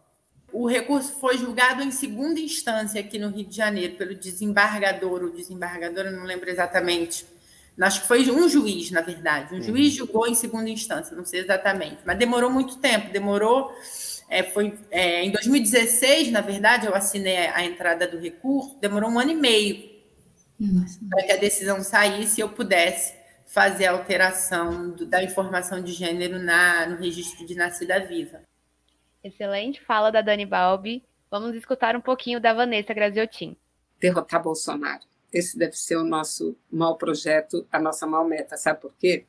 O 0.52 0.67
recurso 0.67 1.12
foi 1.21 1.37
julgado 1.37 1.83
em 1.83 1.90
segunda 1.90 2.40
instância 2.40 3.00
aqui 3.00 3.19
no 3.19 3.28
Rio 3.28 3.45
de 3.45 3.57
Janeiro 3.57 3.97
pelo 3.97 4.14
desembargador, 4.14 5.25
ou 5.25 5.31
desembargadora, 5.31 6.11
não 6.11 6.25
lembro 6.25 6.49
exatamente. 6.49 7.26
Acho 7.81 8.02
que 8.02 8.09
foi 8.09 8.28
um 8.31 8.49
juiz, 8.49 8.90
na 8.90 9.00
verdade. 9.00 9.55
Um 9.55 9.62
juiz 9.62 9.93
uhum. 9.93 9.99
julgou 9.99 10.26
em 10.26 10.35
segunda 10.35 10.69
instância, 10.69 11.17
não 11.17 11.25
sei 11.25 11.40
exatamente. 11.40 11.99
Mas 12.05 12.19
demorou 12.19 12.50
muito 12.50 12.78
tempo, 12.78 13.12
demorou. 13.12 13.73
É, 14.28 14.43
foi 14.43 14.76
é, 14.90 15.23
em 15.25 15.31
2016, 15.31 16.33
na 16.33 16.40
verdade, 16.40 16.87
eu 16.87 16.95
assinei 16.95 17.37
a 17.37 17.64
entrada 17.64 18.07
do 18.07 18.19
recurso, 18.19 18.76
demorou 18.81 19.11
um 19.11 19.19
ano 19.19 19.31
e 19.31 19.37
meio 19.37 19.99
para 21.09 21.23
que 21.23 21.33
a 21.33 21.37
decisão 21.37 21.83
saísse 21.85 22.40
e 22.40 22.43
eu 22.43 22.49
pudesse 22.49 23.14
fazer 23.49 23.87
a 23.87 23.93
alteração 23.93 24.90
do, 24.90 25.07
da 25.07 25.23
informação 25.23 25.83
de 25.83 25.93
gênero 25.93 26.38
na, 26.38 26.87
no 26.87 26.97
registro 26.97 27.47
de 27.47 27.55
nascida 27.55 27.99
viva. 27.99 28.43
Excelente 29.25 29.83
fala 29.83 30.11
da 30.11 30.21
Dani 30.21 30.45
Balbi. 30.45 31.02
Vamos 31.31 31.57
escutar 31.57 31.97
um 31.97 32.00
pouquinho 32.00 32.40
da 32.40 32.52
Vanessa 32.52 32.93
Graziotin. 32.93 33.57
Derrotar 33.99 34.43
Bolsonaro. 34.43 35.02
Esse 35.33 35.59
deve 35.59 35.76
ser 35.76 35.97
o 35.97 36.05
nosso 36.05 36.57
mau 36.71 36.97
projeto, 36.97 37.67
a 37.73 37.81
nossa 37.81 38.07
maior 38.07 38.26
meta. 38.28 38.57
Sabe 38.57 38.81
por 38.81 38.95
quê? 38.97 39.25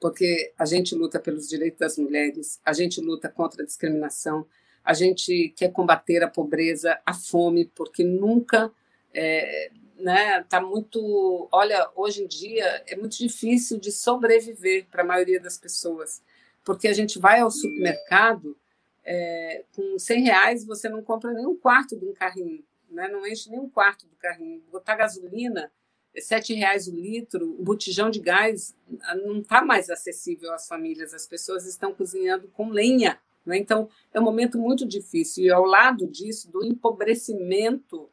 Porque 0.00 0.52
a 0.58 0.64
gente 0.64 0.94
luta 0.94 1.20
pelos 1.20 1.46
direitos 1.46 1.78
das 1.78 1.98
mulheres, 1.98 2.60
a 2.64 2.72
gente 2.72 3.00
luta 3.00 3.28
contra 3.28 3.62
a 3.62 3.66
discriminação, 3.66 4.46
a 4.82 4.94
gente 4.94 5.52
quer 5.56 5.70
combater 5.70 6.22
a 6.22 6.28
pobreza, 6.28 6.98
a 7.04 7.12
fome, 7.12 7.66
porque 7.74 8.02
nunca 8.02 8.72
é, 9.12 9.70
né, 10.00 10.42
tá 10.48 10.60
muito, 10.60 11.48
olha, 11.52 11.88
hoje 11.94 12.24
em 12.24 12.26
dia 12.26 12.82
é 12.86 12.96
muito 12.96 13.16
difícil 13.16 13.78
de 13.78 13.92
sobreviver 13.92 14.86
para 14.90 15.02
a 15.02 15.06
maioria 15.06 15.40
das 15.40 15.58
pessoas, 15.58 16.22
porque 16.64 16.88
a 16.88 16.92
gente 16.92 17.18
vai 17.18 17.40
ao 17.40 17.50
supermercado 17.50 18.56
é, 19.04 19.64
com 19.74 19.98
100 19.98 20.22
reais 20.22 20.64
você 20.64 20.88
não 20.88 21.02
compra 21.02 21.32
nem 21.32 21.46
um 21.46 21.56
quarto 21.56 21.96
de 21.96 22.04
um 22.04 22.12
carrinho, 22.12 22.62
né? 22.90 23.08
não 23.08 23.26
enche 23.26 23.50
nem 23.50 23.58
um 23.58 23.68
quarto 23.68 24.06
do 24.06 24.16
carrinho. 24.16 24.62
Botar 24.70 24.96
gasolina, 24.96 25.70
é 26.14 26.20
sete 26.20 26.54
reais 26.54 26.88
o 26.88 26.94
litro, 26.94 27.56
o 27.58 27.62
botijão 27.62 28.10
de 28.10 28.20
gás 28.20 28.74
ah, 29.02 29.14
não 29.14 29.40
está 29.40 29.64
mais 29.64 29.88
acessível 29.88 30.52
às 30.52 30.66
famílias, 30.66 31.14
as 31.14 31.26
pessoas 31.26 31.66
estão 31.66 31.94
cozinhando 31.94 32.48
com 32.48 32.68
lenha. 32.68 33.18
Né? 33.44 33.58
Então, 33.58 33.88
é 34.12 34.20
um 34.20 34.24
momento 34.24 34.58
muito 34.58 34.86
difícil. 34.86 35.44
E 35.44 35.50
ao 35.50 35.64
lado 35.64 36.06
disso, 36.06 36.50
do 36.50 36.64
empobrecimento, 36.64 38.10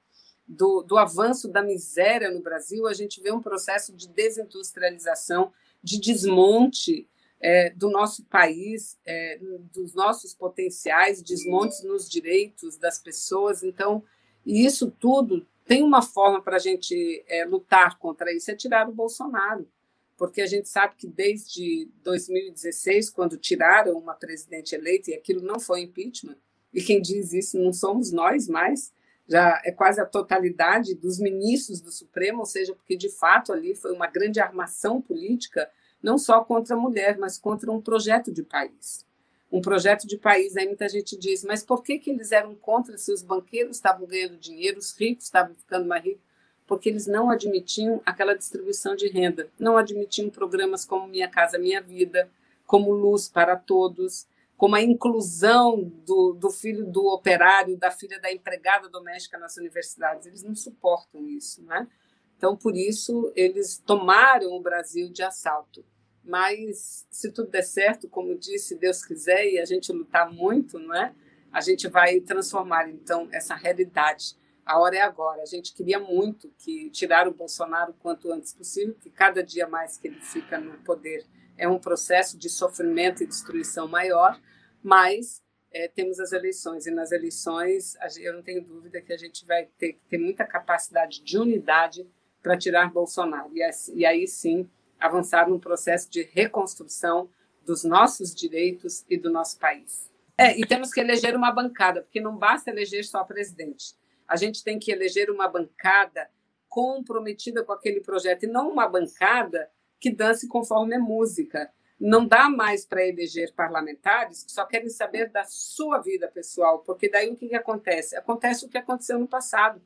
do, 0.48 0.82
do 0.82 0.98
avanço 0.98 1.48
da 1.48 1.62
miséria 1.62 2.32
no 2.32 2.42
Brasil, 2.42 2.88
a 2.88 2.94
gente 2.94 3.22
vê 3.22 3.32
um 3.32 3.42
processo 3.42 3.94
de 3.94 4.08
desindustrialização, 4.08 5.52
de 5.84 6.00
desmonte 6.00 7.08
é, 7.40 7.70
do 7.72 7.90
nosso 7.90 8.24
país, 8.26 8.98
é, 9.06 9.40
dos 9.74 9.94
nossos 9.94 10.34
potenciais, 10.34 11.22
desmontes 11.22 11.84
nos 11.84 12.10
direitos 12.10 12.78
das 12.78 12.98
pessoas. 12.98 13.62
Então, 13.62 14.04
isso 14.46 14.90
tudo 14.90 15.46
tem 15.66 15.84
uma 15.84 16.02
forma 16.02 16.42
para 16.42 16.56
a 16.56 16.60
gente 16.60 17.24
é, 17.28 17.44
lutar 17.44 18.00
contra 18.00 18.34
isso, 18.34 18.50
é 18.50 18.56
tirar 18.56 18.88
o 18.88 18.94
Bolsonaro, 18.94 19.68
porque 20.16 20.42
a 20.42 20.48
gente 20.48 20.70
sabe 20.70 20.96
que 20.96 21.08
desde 21.08 21.90
2016, 22.04 23.10
quando 23.10 23.38
tiraram 23.38 23.98
uma 23.98 24.16
presidente 24.16 24.74
eleita, 24.74 25.12
e 25.12 25.14
aquilo 25.14 25.42
não 25.42 25.60
foi 25.60 25.82
impeachment, 25.82 26.38
e 26.74 26.82
quem 26.82 27.02
diz 27.02 27.34
isso 27.34 27.60
não 27.60 27.74
somos 27.74 28.12
nós 28.12 28.48
mais, 28.48 28.94
já 29.28 29.62
é 29.66 29.72
quase 29.72 30.00
a 30.00 30.06
totalidade 30.06 30.96
dos 30.96 31.20
ministros 31.20 31.82
do 31.82 31.92
Supremo, 31.92 32.40
ou 32.40 32.46
seja, 32.46 32.74
porque 32.74 32.96
de 32.96 33.10
fato 33.10 33.52
ali 33.52 33.76
foi 33.76 33.92
uma 33.92 34.08
grande 34.08 34.40
armação 34.40 35.02
política 35.02 35.70
não 36.02 36.18
só 36.18 36.44
contra 36.44 36.76
a 36.76 36.80
mulher, 36.80 37.18
mas 37.18 37.38
contra 37.38 37.72
um 37.72 37.82
projeto 37.82 38.32
de 38.32 38.44
país. 38.44 39.06
Um 39.52 39.62
projeto 39.62 40.06
de 40.08 40.18
país, 40.18 40.56
aí 40.56 40.66
muita 40.66 40.88
gente 40.88 41.18
diz, 41.18 41.44
mas 41.44 41.64
por 41.64 41.82
que, 41.82 42.00
que 42.00 42.10
eles 42.10 42.32
eram 42.32 42.54
contra 42.56 42.98
se 42.98 43.12
os 43.12 43.22
banqueiros 43.22 43.78
estavam 43.78 44.06
ganhando 44.06 44.38
dinheiro, 44.38 44.78
os 44.78 44.98
ricos 44.98 45.26
estavam 45.26 45.56
ficando 45.56 45.86
mais 45.86 46.04
ricos? 46.04 46.22
Porque 46.66 46.90
eles 46.90 47.08
não 47.08 47.30
admitiam 47.30 48.02
aquela 48.06 48.36
distribuição 48.36 48.96
de 48.96 49.08
renda, 49.08 49.50
não 49.58 49.78
admitiam 49.78 50.30
programas 50.30 50.84
como 50.84 51.08
Minha 51.08 51.30
Casa 51.30 51.58
Minha 51.58 51.82
Vida, 51.82 52.30
como 52.66 52.92
Luz 52.92 53.30
para 53.30 53.56
Todos, 53.56 54.28
como 54.58 54.76
a 54.76 54.82
inclusão 54.82 55.84
do, 56.04 56.34
do 56.34 56.50
filho 56.50 56.84
do 56.86 57.06
operário, 57.06 57.78
da 57.78 57.92
filha 57.92 58.20
da 58.20 58.34
empregada 58.34 58.90
doméstica 58.90 59.38
nas 59.38 59.56
universidades. 59.56 60.26
Eles 60.26 60.44
não 60.44 60.56
suportam 60.56 61.28
isso, 61.28 61.64
né? 61.64 61.88
Então, 62.36 62.58
por 62.58 62.76
isso, 62.76 63.32
eles 63.36 63.78
tomaram 63.78 64.52
o 64.54 64.62
Brasil 64.62 65.10
de 65.12 65.22
assalto. 65.22 65.86
Mas, 66.24 67.08
se 67.10 67.32
tudo 67.32 67.52
der 67.52 67.64
certo, 67.64 68.10
como 68.10 68.38
disse, 68.38 68.76
Deus 68.76 69.06
quiser, 69.06 69.48
e 69.48 69.60
a 69.60 69.66
gente 69.66 69.92
lutar 69.92 70.32
muito, 70.32 70.80
não 70.80 70.94
é? 70.94 71.14
A 71.52 71.62
gente 71.62 71.88
vai 71.88 72.20
transformar, 72.20 72.90
então, 72.90 73.30
essa 73.32 73.56
realidade. 73.56 74.36
A 74.66 74.80
hora 74.80 74.98
é 74.98 75.02
agora. 75.02 75.42
A 75.44 75.46
gente 75.46 75.74
queria 75.74 76.00
muito 76.00 76.52
que 76.58 76.90
tirar 76.90 77.28
o 77.28 77.34
Bolsonaro 77.34 77.92
o 77.92 77.96
quanto 77.96 78.32
antes 78.32 78.54
possível, 78.54 78.96
que 78.96 79.10
cada 79.10 79.44
dia 79.44 79.68
mais 79.68 79.98
que 79.98 80.08
ele 80.08 80.20
fica 80.20 80.60
no 80.60 80.78
poder 80.80 81.26
é 81.58 81.68
um 81.68 81.80
processo 81.80 82.38
de 82.38 82.50
sofrimento 82.50 83.24
e 83.24 83.28
destruição 83.28 83.88
maior, 83.88 84.40
mas 84.84 85.42
é, 85.72 85.88
temos 85.88 86.20
as 86.20 86.32
eleições, 86.32 86.86
e 86.86 86.92
nas 86.92 87.12
eleições 87.12 87.96
eu 88.20 88.34
não 88.34 88.42
tenho 88.42 88.64
dúvida 88.64 89.02
que 89.02 89.12
a 89.12 89.18
gente 89.18 89.46
vai 89.46 89.66
ter 89.78 89.94
que 89.94 90.00
ter 90.10 90.18
muita 90.18 90.46
capacidade 90.46 91.22
de 91.22 91.38
unidade 91.38 92.08
para 92.42 92.58
tirar 92.58 92.92
Bolsonaro. 92.92 93.52
E, 93.54 93.62
e 93.94 94.06
aí 94.06 94.28
sim 94.28 94.70
avançar 95.00 95.50
num 95.50 95.60
processo 95.60 96.10
de 96.10 96.24
reconstrução 96.24 97.30
dos 97.66 97.84
nossos 97.84 98.34
direitos 98.34 99.06
e 99.10 99.18
do 99.18 99.30
nosso 99.30 99.60
país. 99.60 100.10
É, 100.38 100.58
e 100.58 100.66
temos 100.66 100.92
que 100.92 101.00
eleger 101.00 101.36
uma 101.36 101.52
bancada, 101.52 102.02
porque 102.02 102.22
não 102.22 102.38
basta 102.38 102.70
eleger 102.70 103.04
só 103.04 103.24
presidente. 103.24 103.96
A 104.28 104.36
gente 104.36 104.64
tem 104.64 104.80
que 104.80 104.92
eleger 104.92 105.30
uma 105.30 105.48
bancada 105.48 106.30
comprometida 106.70 107.64
com 107.64 107.72
aquele 107.72 108.02
projeto 108.02 108.44
e 108.44 108.48
não 108.48 108.70
uma 108.70 108.88
bancada 108.88 109.70
que 110.00 110.12
dance 110.12 110.48
conforme 110.48 110.96
a 110.96 111.00
música. 111.00 111.72
Não 112.00 112.28
dá 112.28 112.50
mais 112.50 112.86
para 112.86 113.08
eleger 113.08 113.54
parlamentares 113.54 114.44
que 114.44 114.52
só 114.52 114.66
querem 114.66 114.90
saber 114.90 115.30
da 115.30 115.44
sua 115.46 116.00
vida 116.00 116.28
pessoal, 116.28 116.80
porque 116.80 117.10
daí 117.10 117.30
o 117.30 117.36
que, 117.36 117.50
que 117.50 117.56
acontece? 117.56 118.16
Acontece 118.16 118.66
o 118.66 118.70
que 118.70 118.78
aconteceu 118.78 119.18
no 119.18 119.28
passado. 119.28 119.82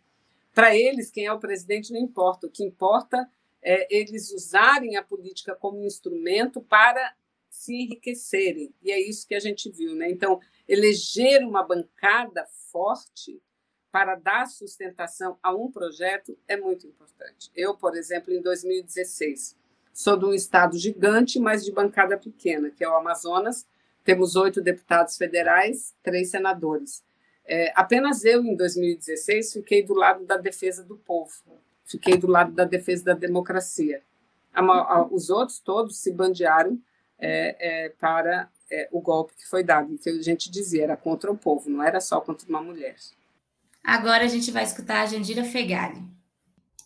Para 0.54 0.76
eles, 0.76 1.10
quem 1.10 1.26
é 1.26 1.32
o 1.32 1.40
presidente 1.40 1.94
não 1.94 2.00
importa. 2.00 2.48
O 2.48 2.52
que 2.52 2.64
importa 2.64 3.30
é 3.62 3.88
eles 3.96 4.32
usarem 4.32 4.98
a 4.98 5.04
política 5.04 5.56
como 5.56 5.86
instrumento 5.86 6.62
para 6.62 7.16
se 7.50 7.74
enriquecerem. 7.74 8.74
E 8.82 8.92
é 8.92 9.00
isso 9.00 9.28
que 9.28 9.36
a 9.36 9.40
gente 9.40 9.70
viu. 9.70 9.96
Né? 9.96 10.10
Então, 10.10 10.40
eleger 10.68 11.44
uma 11.44 11.64
bancada 11.64 12.46
forte 12.72 13.42
para 13.92 14.16
dar 14.16 14.48
sustentação 14.48 15.38
a 15.44 15.54
um 15.54 15.70
projeto 15.70 16.38
é 16.48 16.56
muito 16.56 16.88
importante. 16.88 17.52
Eu, 17.54 17.76
por 17.76 17.96
exemplo, 17.96 18.34
em 18.34 18.42
2016, 18.42 19.58
sou 19.94 20.18
de 20.18 20.26
um 20.26 20.34
estado 20.34 20.78
gigante, 20.78 21.40
mas 21.40 21.64
de 21.64 21.72
bancada 21.72 22.18
pequena, 22.18 22.70
que 22.70 22.84
é 22.84 22.90
o 22.90 22.96
Amazonas. 22.96 23.66
Temos 24.04 24.36
oito 24.36 24.62
deputados 24.62 25.18
federais, 25.18 25.94
três 26.02 26.30
senadores. 26.30 27.04
É, 27.46 27.72
apenas 27.76 28.24
eu, 28.24 28.44
em 28.44 28.56
2016, 28.56 29.54
fiquei 29.54 29.84
do 29.84 29.94
lado 29.94 30.26
da 30.26 30.38
defesa 30.38 30.84
do 30.84 30.96
povo, 30.96 31.32
fiquei 31.86 32.18
do 32.18 32.28
lado 32.28 32.52
da 32.52 32.64
defesa 32.64 33.06
da 33.06 33.14
democracia. 33.14 34.02
A, 34.54 34.62
a, 34.62 35.06
os 35.08 35.30
outros 35.30 35.60
todos 35.60 35.98
se 35.98 36.12
bandearam 36.12 36.80
é, 37.20 37.56
é, 37.60 37.90
para 37.90 38.50
é, 38.70 38.88
o 38.92 39.02
golpe 39.02 39.36
que 39.36 39.48
foi 39.48 39.64
dado, 39.64 39.98
que 39.98 40.10
a 40.10 40.22
gente 40.22 40.50
dizia 40.50 40.84
era 40.84 40.98
contra 40.98 41.32
o 41.32 41.38
povo, 41.38 41.70
não 41.70 41.84
era 41.84 42.00
só 42.00 42.20
contra 42.22 42.48
uma 42.48 42.62
mulher. 42.62 42.96
Agora 43.84 44.24
a 44.24 44.28
gente 44.28 44.52
vai 44.52 44.64
escutar 44.64 45.02
a 45.02 45.06
Jandira 45.06 45.44
Fegali. 45.44 46.02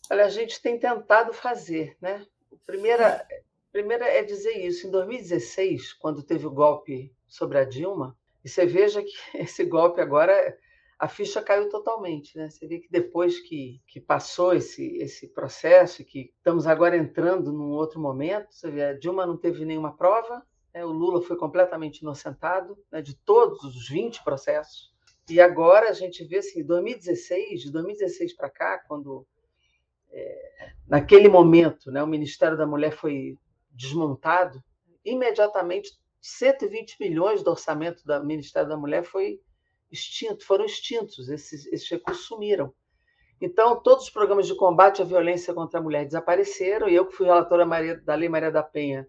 Olha, 0.09 0.25
a 0.25 0.29
gente 0.29 0.61
tem 0.61 0.79
tentado 0.79 1.33
fazer, 1.33 1.95
né? 2.01 2.25
Primeira, 2.65 3.25
primeira 3.71 4.05
é 4.05 4.23
dizer 4.23 4.53
isso. 4.65 4.87
Em 4.87 4.91
2016, 4.91 5.93
quando 5.93 6.23
teve 6.23 6.47
o 6.47 6.51
golpe 6.51 7.13
sobre 7.27 7.57
a 7.57 7.63
Dilma, 7.63 8.17
e 8.43 8.49
você 8.49 8.65
veja 8.65 9.01
que 9.01 9.11
esse 9.37 9.65
golpe 9.65 10.01
agora, 10.01 10.57
a 10.97 11.07
ficha 11.07 11.41
caiu 11.41 11.69
totalmente. 11.69 12.37
Né? 12.37 12.49
Você 12.49 12.67
vê 12.67 12.79
que 12.79 12.89
depois 12.89 13.39
que, 13.39 13.81
que 13.87 13.99
passou 13.99 14.53
esse, 14.53 14.97
esse 14.97 15.27
processo, 15.27 16.05
que 16.05 16.31
estamos 16.37 16.67
agora 16.67 16.97
entrando 16.97 17.51
num 17.51 17.71
outro 17.71 17.99
momento, 17.99 18.53
você 18.53 18.69
vê, 18.69 18.83
a 18.83 18.93
Dilma 18.93 19.25
não 19.25 19.37
teve 19.37 19.65
nenhuma 19.65 19.95
prova, 19.95 20.45
né? 20.73 20.85
o 20.85 20.91
Lula 20.91 21.21
foi 21.21 21.37
completamente 21.37 21.99
inocentado 21.99 22.77
né? 22.91 23.01
de 23.01 23.15
todos 23.15 23.63
os 23.63 23.89
20 23.89 24.23
processos. 24.23 24.93
E 25.27 25.41
agora 25.41 25.89
a 25.89 25.93
gente 25.93 26.23
vê 26.23 26.37
assim, 26.37 26.63
2016, 26.63 27.61
de 27.61 27.71
2016 27.71 28.35
para 28.35 28.49
cá, 28.49 28.77
quando 28.87 29.25
naquele 30.87 31.27
momento 31.27 31.91
né, 31.91 32.01
o 32.03 32.07
Ministério 32.07 32.57
da 32.57 32.65
Mulher 32.65 32.91
foi 32.91 33.37
desmontado, 33.71 34.63
imediatamente 35.03 35.91
120 36.21 36.97
milhões 36.99 37.43
do 37.43 37.51
orçamento 37.51 38.03
do 38.05 38.23
Ministério 38.23 38.69
da 38.69 38.77
Mulher 38.77 39.03
foi 39.03 39.39
extinto, 39.91 40.45
foram 40.45 40.65
extintos, 40.65 41.29
esses, 41.29 41.65
esses 41.67 41.89
recursos 41.89 42.25
sumiram. 42.25 42.73
Então, 43.39 43.81
todos 43.81 44.05
os 44.05 44.09
programas 44.09 44.47
de 44.47 44.55
combate 44.55 45.01
à 45.01 45.05
violência 45.05 45.53
contra 45.53 45.79
a 45.79 45.83
mulher 45.83 46.05
desapareceram, 46.05 46.87
e 46.87 46.95
eu, 46.95 47.05
que 47.05 47.15
fui 47.15 47.25
relatora 47.25 47.65
Maria, 47.65 47.99
da 48.01 48.15
Lei 48.15 48.29
Maria 48.29 48.51
da 48.51 48.63
Penha, 48.63 49.07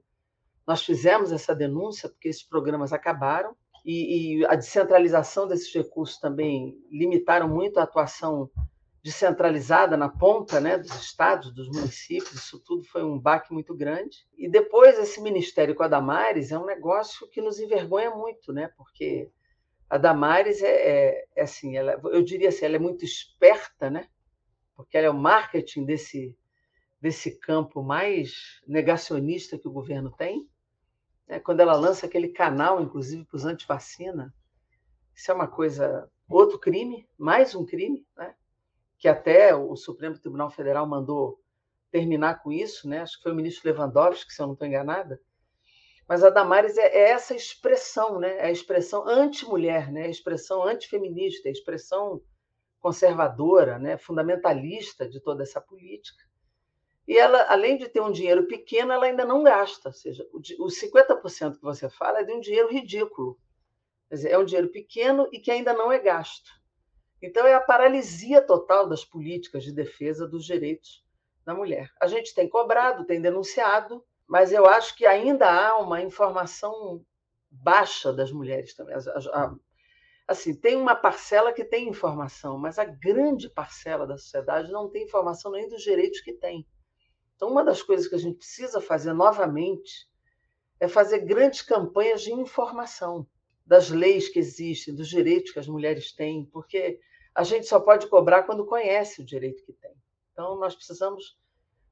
nós 0.67 0.85
fizemos 0.85 1.31
essa 1.31 1.55
denúncia, 1.55 2.09
porque 2.09 2.29
esses 2.29 2.43
programas 2.43 2.93
acabaram, 2.93 3.57
e, 3.85 4.41
e 4.41 4.47
a 4.47 4.57
descentralização 4.57 5.47
desses 5.47 5.73
recursos 5.73 6.19
também 6.19 6.77
limitaram 6.91 7.49
muito 7.49 7.79
a 7.79 7.85
atuação 7.85 8.51
descentralizada 9.07 9.97
na 9.97 10.09
ponta 10.09 10.61
né, 10.61 10.77
dos 10.77 10.93
estados, 11.01 11.53
dos 11.53 11.69
municípios, 11.69 12.33
isso 12.33 12.59
tudo 12.59 12.83
foi 12.83 13.05
um 13.05 13.17
baque 13.17 13.53
muito 13.53 13.73
grande. 13.73 14.27
E 14.37 14.49
depois, 14.49 14.99
esse 14.99 15.21
ministério 15.21 15.77
com 15.77 15.85
a 15.85 15.89
Damares 15.89 16.51
é 16.51 16.59
um 16.59 16.67
negócio 16.67 17.29
que 17.29 17.41
nos 17.41 17.61
envergonha 17.61 18.11
muito, 18.11 18.53
né, 18.53 18.69
porque 18.77 19.31
a 19.89 19.97
Damares 19.97 20.61
é, 20.61 20.73
é, 20.73 21.25
é 21.37 21.43
assim, 21.43 21.77
ela, 21.77 22.01
eu 22.07 22.21
diria 22.21 22.49
assim, 22.49 22.65
ela 22.65 22.75
é 22.75 22.81
muito 22.81 23.05
esperta, 23.05 23.89
né, 23.89 24.09
porque 24.75 24.99
ela 24.99 25.07
é 25.07 25.11
o 25.11 25.15
marketing 25.15 25.85
desse, 25.85 26.37
desse 27.01 27.39
campo 27.39 27.85
mais 27.85 28.61
negacionista 28.67 29.57
que 29.57 29.69
o 29.69 29.73
governo 29.73 30.11
tem. 30.11 30.51
Né, 31.29 31.39
quando 31.39 31.61
ela 31.61 31.77
lança 31.77 32.07
aquele 32.07 32.31
canal, 32.31 32.83
inclusive, 32.83 33.25
para 33.25 33.37
os 33.37 33.45
antivacina, 33.45 34.35
isso 35.15 35.31
é 35.31 35.35
uma 35.35 35.47
coisa, 35.47 36.11
outro 36.29 36.59
crime, 36.59 37.09
mais 37.17 37.55
um 37.55 37.65
crime, 37.65 38.05
né? 38.17 38.35
Que 38.99 39.09
até 39.09 39.55
o 39.55 39.77
Supremo 39.77 40.19
Tribunal 40.19 40.51
Federal 40.51 40.87
mandou 40.87 41.41
terminar 41.91 42.43
com 42.43 42.53
isso, 42.53 42.89
né? 42.89 43.01
acho 43.01 43.17
que 43.17 43.23
foi 43.23 43.33
o 43.33 43.35
ministro 43.35 43.71
Lewandowski, 43.71 44.33
se 44.33 44.41
eu 44.41 44.47
não 44.47 44.55
estou 44.55 44.67
enganada, 44.67 45.21
mas 46.09 46.23
a 46.23 46.31
Damares 46.31 46.77
é, 46.77 46.87
é, 46.87 47.11
essa 47.11 47.35
expressão, 47.35 48.21
né? 48.21 48.39
é 48.39 48.47
a 48.47 48.51
expressão 48.51 49.07
anti-mulher, 49.09 49.91
né? 49.91 50.03
É 50.03 50.07
a 50.07 50.11
expressão 50.11 50.63
antifeminista, 50.63 51.49
é 51.49 51.51
a 51.51 51.53
expressão 51.53 52.23
conservadora, 52.79 53.79
né? 53.79 53.99
fundamentalista 53.99 55.09
de 55.09 55.21
toda 55.21 55.43
essa 55.43 55.61
política. 55.61 56.25
E 57.09 57.17
ela, 57.17 57.51
além 57.51 57.77
de 57.77 57.89
ter 57.89 58.01
um 58.01 58.11
dinheiro 58.11 58.47
pequeno, 58.47 58.93
ela 58.93 59.07
ainda 59.07 59.25
não 59.25 59.43
gasta, 59.43 59.89
ou 59.89 59.93
seja, 59.93 60.27
os 60.33 60.81
50% 60.81 61.57
que 61.57 61.63
você 61.63 61.89
fala 61.89 62.21
é 62.21 62.25
de 62.25 62.33
um 62.33 62.41
dinheiro 62.41 62.69
ridículo. 62.69 63.39
Quer 64.09 64.15
dizer, 64.17 64.31
é 64.31 64.39
um 64.39 64.45
dinheiro 64.45 64.69
pequeno 64.69 65.29
e 65.33 65.39
que 65.39 65.51
ainda 65.51 65.73
não 65.73 65.91
é 65.91 65.99
gasto. 65.99 66.51
Então, 67.23 67.47
é 67.47 67.55
a 67.55 67.61
paralisia 67.61 68.43
total 68.43 68.89
das 68.89 69.05
políticas 69.05 69.65
de 69.65 69.73
defesa 69.73 70.27
dos 70.27 70.45
direitos 70.45 71.05
da 71.45 71.55
mulher. 71.55 71.91
A 72.01 72.07
gente 72.07 72.35
tem 72.35 72.49
cobrado, 72.49 73.07
tem 73.07 73.21
denunciado, 73.21 74.05
mas 74.27 74.53
eu 74.53 74.67
acho 74.67 74.97
que 74.97 75.07
ainda 75.07 75.49
há 75.49 75.79
uma 75.79 76.03
informação 76.03 77.05
baixa 77.51 78.13
das 78.13 78.31
mulheres 78.33 78.75
também. 78.75 78.97
Assim, 80.29 80.55
tem 80.55 80.77
uma 80.77 80.97
parcela 80.97 81.53
que 81.53 81.65
tem 81.65 81.89
informação, 81.89 82.59
mas 82.59 82.79
a 82.79 82.85
grande 82.85 83.49
parcela 83.49 84.07
da 84.07 84.19
sociedade 84.19 84.73
não 84.73 84.91
tem 84.91 85.05
informação 85.05 85.53
nem 85.53 85.69
dos 85.69 85.83
direitos 85.83 86.21
que 86.21 86.33
tem. 86.33 86.67
Então, 87.37 87.49
uma 87.49 87.65
das 87.65 87.81
coisas 87.81 88.09
que 88.09 88.15
a 88.15 88.19
gente 88.19 88.39
precisa 88.39 88.81
fazer 88.81 89.13
novamente 89.13 90.11
é 90.81 90.89
fazer 90.89 91.21
grandes 91.21 91.63
campanhas 91.63 92.23
de 92.23 92.33
informação 92.33 93.27
das 93.67 93.91
leis 93.91 94.29
que 94.29 94.39
existem, 94.39 94.95
dos 94.95 95.09
direitos 95.09 95.51
que 95.51 95.59
as 95.59 95.67
mulheres 95.67 96.13
têm, 96.13 96.45
porque 96.45 97.01
a 97.35 97.43
gente 97.43 97.67
só 97.67 97.81
pode 97.81 98.07
cobrar 98.07 98.45
quando 98.45 98.65
conhece 98.65 99.21
o 99.21 99.25
direito 99.25 99.65
que 99.65 99.73
tem. 99.73 99.93
Então, 100.33 100.57
nós 100.59 100.75
precisamos 100.75 101.37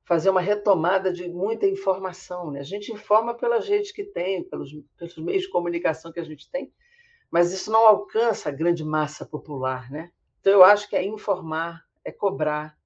fazer 0.05 0.31
uma 0.31 0.41
retomada 0.41 1.13
de 1.13 1.29
muita 1.29 1.67
informação. 1.67 2.51
Né? 2.51 2.61
A 2.61 2.65
gente 2.65 2.93
informa 2.93 3.35
pelas 3.35 3.67
redes 3.67 3.91
que 3.91 4.05
tem, 4.05 4.45
pelos, 4.45 4.71
pelos 4.97 5.19
meios 5.19 5.43
de 5.43 5.51
comunicação 5.51 6.13
que 6.13 6.21
a 6.21 6.25
gente 6.25 6.49
tem, 6.51 6.73
mas 7.31 7.53
isso 7.53 7.73
não 7.73 7.87
alcança 7.87 8.49
a 8.49 8.53
grande 8.53 8.85
massa 8.85 9.27
popular. 9.27 9.91
Né? 9.91 10.13
Então, 10.41 10.53
eu 10.53 10.63
acho 10.63 10.89
que 10.89 10.95
é 10.95 11.03
informar, 11.03 11.85
é 12.05 12.13
cobrar. 12.13 12.79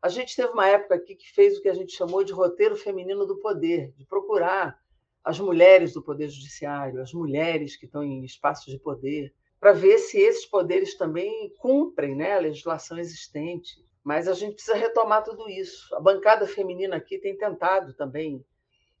A 0.00 0.08
gente 0.08 0.36
teve 0.36 0.52
uma 0.52 0.68
época 0.68 0.94
aqui 0.94 1.16
que 1.16 1.32
fez 1.32 1.58
o 1.58 1.62
que 1.62 1.68
a 1.68 1.74
gente 1.74 1.96
chamou 1.96 2.22
de 2.22 2.32
roteiro 2.32 2.76
feminino 2.76 3.26
do 3.26 3.40
poder, 3.40 3.92
de 3.96 4.06
procurar 4.06 4.78
as 5.26 5.40
mulheres 5.40 5.92
do 5.92 6.00
Poder 6.00 6.28
Judiciário, 6.28 7.02
as 7.02 7.12
mulheres 7.12 7.76
que 7.76 7.84
estão 7.84 8.04
em 8.04 8.24
espaços 8.24 8.72
de 8.72 8.78
poder, 8.78 9.34
para 9.58 9.72
ver 9.72 9.98
se 9.98 10.20
esses 10.20 10.46
poderes 10.46 10.96
também 10.96 11.52
cumprem 11.58 12.14
né, 12.14 12.36
a 12.36 12.38
legislação 12.38 12.96
existente. 12.96 13.84
Mas 14.04 14.28
a 14.28 14.34
gente 14.34 14.54
precisa 14.54 14.76
retomar 14.76 15.24
tudo 15.24 15.50
isso. 15.50 15.92
A 15.96 16.00
bancada 16.00 16.46
feminina 16.46 16.94
aqui 16.94 17.18
tem 17.18 17.36
tentado 17.36 17.92
também 17.94 18.46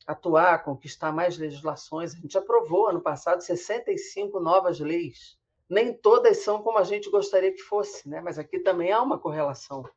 atuar, 0.04 0.64
conquistar 0.64 1.12
mais 1.12 1.38
legislações. 1.38 2.12
A 2.12 2.18
gente 2.18 2.36
aprovou 2.36 2.88
ano 2.88 3.00
passado 3.00 3.40
65 3.40 4.40
novas 4.40 4.80
leis. 4.80 5.38
Nem 5.70 5.94
todas 5.94 6.38
são 6.38 6.60
como 6.60 6.78
a 6.78 6.84
gente 6.84 7.08
gostaria 7.08 7.52
que 7.52 7.62
fosse, 7.62 8.08
né? 8.08 8.20
mas 8.20 8.36
aqui 8.36 8.58
também 8.58 8.90
há 8.90 9.00
uma 9.00 9.16
correlação 9.18 9.88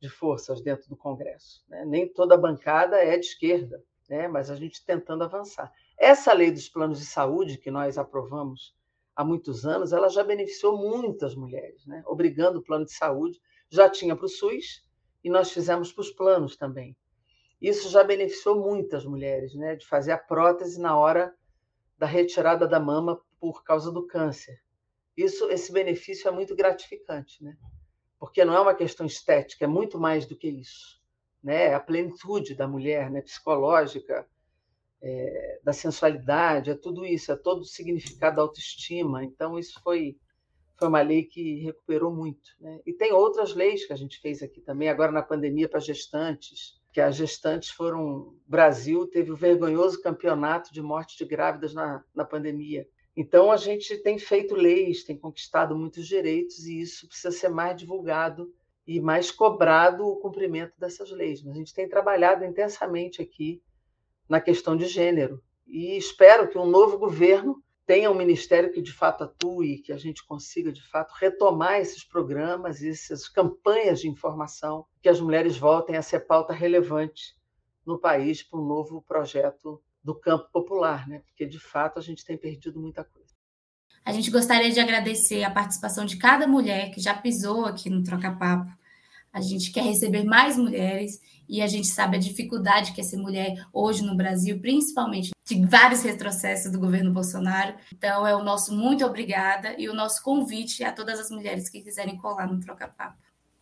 de 0.00 0.08
forças 0.08 0.60
dentro 0.60 0.88
do 0.88 0.96
Congresso. 0.96 1.64
Né? 1.68 1.84
Nem 1.84 2.12
toda 2.12 2.36
bancada 2.36 2.96
é 2.96 3.16
de 3.16 3.26
esquerda 3.26 3.80
né? 4.10 4.26
mas 4.26 4.50
a 4.50 4.56
gente 4.56 4.84
tentando 4.84 5.22
avançar. 5.22 5.72
Essa 5.96 6.32
lei 6.32 6.50
dos 6.50 6.68
planos 6.68 6.98
de 6.98 7.06
saúde 7.06 7.56
que 7.56 7.70
nós 7.70 7.96
aprovamos 7.96 8.74
há 9.14 9.24
muitos 9.24 9.64
anos, 9.64 9.92
ela 9.92 10.08
já 10.08 10.24
beneficiou 10.24 10.76
muitas 10.76 11.36
mulheres, 11.36 11.86
né? 11.86 12.02
obrigando 12.04 12.58
o 12.58 12.62
plano 12.62 12.84
de 12.84 12.92
saúde, 12.92 13.40
já 13.70 13.88
tinha 13.88 14.16
para 14.16 14.26
o 14.26 14.28
SUS 14.28 14.84
e 15.22 15.30
nós 15.30 15.52
fizemos 15.52 15.92
para 15.92 16.02
os 16.02 16.10
planos 16.10 16.56
também. 16.56 16.96
Isso 17.62 17.88
já 17.88 18.02
beneficiou 18.02 18.58
muitas 18.58 19.04
mulheres, 19.04 19.54
né? 19.54 19.76
de 19.76 19.86
fazer 19.86 20.10
a 20.10 20.18
prótese 20.18 20.80
na 20.80 20.98
hora 20.98 21.32
da 21.96 22.06
retirada 22.06 22.66
da 22.66 22.80
mama 22.80 23.20
por 23.38 23.62
causa 23.62 23.92
do 23.92 24.06
câncer. 24.06 24.60
Isso, 25.16 25.48
esse 25.50 25.70
benefício 25.70 26.26
é 26.26 26.30
muito 26.32 26.56
gratificante, 26.56 27.44
né? 27.44 27.56
porque 28.18 28.44
não 28.44 28.54
é 28.54 28.60
uma 28.60 28.74
questão 28.74 29.06
estética, 29.06 29.66
é 29.66 29.68
muito 29.68 30.00
mais 30.00 30.26
do 30.26 30.36
que 30.36 30.48
isso 30.48 30.99
né? 31.42 31.74
a 31.74 31.80
plenitude 31.80 32.54
da 32.54 32.68
mulher, 32.68 33.10
né? 33.10 33.22
psicológica, 33.22 34.26
é, 35.02 35.60
da 35.64 35.72
sensualidade, 35.72 36.70
é 36.70 36.74
tudo 36.74 37.04
isso, 37.06 37.32
é 37.32 37.36
todo 37.36 37.60
o 37.62 37.66
significado 37.66 38.36
da 38.36 38.42
autoestima. 38.42 39.24
Então, 39.24 39.58
isso 39.58 39.80
foi, 39.82 40.16
foi 40.78 40.88
uma 40.88 41.00
lei 41.00 41.24
que 41.24 41.60
recuperou 41.60 42.14
muito. 42.14 42.50
Né? 42.60 42.80
E 42.86 42.92
tem 42.92 43.12
outras 43.12 43.54
leis 43.54 43.86
que 43.86 43.92
a 43.92 43.96
gente 43.96 44.20
fez 44.20 44.42
aqui 44.42 44.60
também, 44.60 44.88
agora 44.88 45.12
na 45.12 45.22
pandemia 45.22 45.68
para 45.68 45.80
gestantes, 45.80 46.78
que 46.92 47.00
as 47.00 47.16
gestantes 47.16 47.70
foram. 47.70 48.34
Brasil 48.46 49.06
teve 49.06 49.30
o 49.30 49.36
vergonhoso 49.36 50.02
campeonato 50.02 50.72
de 50.72 50.82
morte 50.82 51.16
de 51.16 51.24
grávidas 51.24 51.72
na, 51.72 52.04
na 52.14 52.24
pandemia. 52.24 52.86
Então, 53.16 53.50
a 53.50 53.56
gente 53.56 53.96
tem 53.98 54.18
feito 54.18 54.54
leis, 54.54 55.04
tem 55.04 55.18
conquistado 55.18 55.76
muitos 55.76 56.06
direitos, 56.06 56.66
e 56.66 56.80
isso 56.80 57.06
precisa 57.08 57.30
ser 57.30 57.48
mais 57.48 57.76
divulgado 57.76 58.52
e 58.90 59.00
mais 59.00 59.30
cobrado 59.30 60.04
o 60.04 60.16
cumprimento 60.16 60.76
dessas 60.76 61.12
leis. 61.12 61.44
Mas 61.44 61.54
a 61.54 61.58
gente 61.58 61.72
tem 61.72 61.88
trabalhado 61.88 62.44
intensamente 62.44 63.22
aqui 63.22 63.62
na 64.28 64.40
questão 64.40 64.76
de 64.76 64.86
gênero 64.86 65.40
e 65.64 65.96
espero 65.96 66.48
que 66.48 66.58
um 66.58 66.66
novo 66.66 66.98
governo 66.98 67.62
tenha 67.86 68.10
um 68.10 68.16
ministério 68.16 68.72
que 68.72 68.82
de 68.82 68.92
fato 68.92 69.22
atue, 69.22 69.78
que 69.78 69.92
a 69.92 69.96
gente 69.96 70.26
consiga 70.26 70.72
de 70.72 70.82
fato 70.82 71.14
retomar 71.14 71.78
esses 71.78 72.02
programas, 72.02 72.82
essas 72.82 73.28
campanhas 73.28 74.00
de 74.00 74.08
informação, 74.08 74.84
que 75.00 75.08
as 75.08 75.20
mulheres 75.20 75.56
voltem 75.56 75.96
a 75.96 76.02
ser 76.02 76.26
pauta 76.26 76.52
relevante 76.52 77.36
no 77.86 77.96
país 77.96 78.42
para 78.42 78.58
um 78.58 78.66
novo 78.66 79.00
projeto 79.02 79.80
do 80.02 80.16
campo 80.16 80.50
popular, 80.50 81.06
né? 81.08 81.20
Porque 81.20 81.46
de 81.46 81.60
fato 81.60 82.00
a 82.00 82.02
gente 82.02 82.24
tem 82.24 82.36
perdido 82.36 82.80
muita 82.80 83.04
coisa. 83.04 83.30
A 84.04 84.12
gente 84.12 84.32
gostaria 84.32 84.72
de 84.72 84.80
agradecer 84.80 85.44
a 85.44 85.50
participação 85.50 86.04
de 86.04 86.16
cada 86.16 86.44
mulher 86.48 86.90
que 86.90 87.00
já 87.00 87.14
pisou 87.14 87.66
aqui 87.66 87.88
no 87.88 88.02
Troca 88.02 88.32
Papo. 88.32 88.79
A 89.32 89.40
gente 89.40 89.70
quer 89.70 89.84
receber 89.84 90.24
mais 90.24 90.56
mulheres 90.56 91.20
e 91.48 91.62
a 91.62 91.66
gente 91.66 91.86
sabe 91.86 92.16
a 92.16 92.20
dificuldade 92.20 92.92
que 92.92 93.00
é 93.00 93.04
ser 93.04 93.16
mulher 93.16 93.54
hoje 93.72 94.02
no 94.02 94.16
Brasil, 94.16 94.60
principalmente 94.60 95.30
de 95.46 95.66
vários 95.66 96.02
retrocessos 96.02 96.70
do 96.70 96.78
governo 96.78 97.12
Bolsonaro. 97.12 97.74
Então, 97.92 98.26
é 98.26 98.34
o 98.34 98.42
nosso 98.42 98.74
muito 98.74 99.04
obrigada 99.04 99.74
e 99.78 99.88
o 99.88 99.94
nosso 99.94 100.22
convite 100.22 100.82
a 100.82 100.92
todas 100.92 101.18
as 101.18 101.30
mulheres 101.30 101.68
que 101.68 101.80
quiserem 101.80 102.16
colar 102.16 102.46
no 102.46 102.60
Troca 102.60 102.88
Papo. 102.88 103.18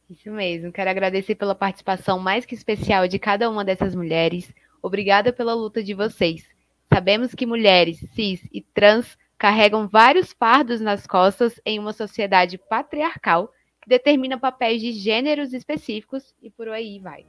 Isso 0.09 0.31
mesmo. 0.31 0.73
Quero 0.73 0.89
agradecer 0.89 1.35
pela 1.35 1.55
participação 1.55 2.19
mais 2.19 2.47
que 2.47 2.55
especial 2.55 3.07
de 3.07 3.19
cada 3.19 3.49
uma 3.51 3.65
dessas 3.65 3.95
mulheres. 3.95 4.53
Obrigada 4.83 5.33
pela 5.33 5.55
luta 5.55 5.83
de 5.83 5.93
vocês. 5.93 6.45
Sabemos 6.93 7.35
que 7.35 7.45
mulheres 7.45 7.99
cis 8.15 8.41
e 8.51 8.63
trans 8.63 9.19
carregam 9.37 9.87
vários 9.87 10.33
fardos 10.33 10.81
nas 10.81 11.07
costas 11.07 11.61
em 11.65 11.79
uma 11.79 11.93
sociedade 11.93 12.57
patriarcal 12.57 13.53
determina 13.89 14.39
papéis 14.39 14.81
de 14.81 14.93
gêneros 14.93 15.53
específicos 15.53 16.35
e 16.43 16.51
por 16.51 16.69
aí 16.69 17.01
vai. 17.01 17.25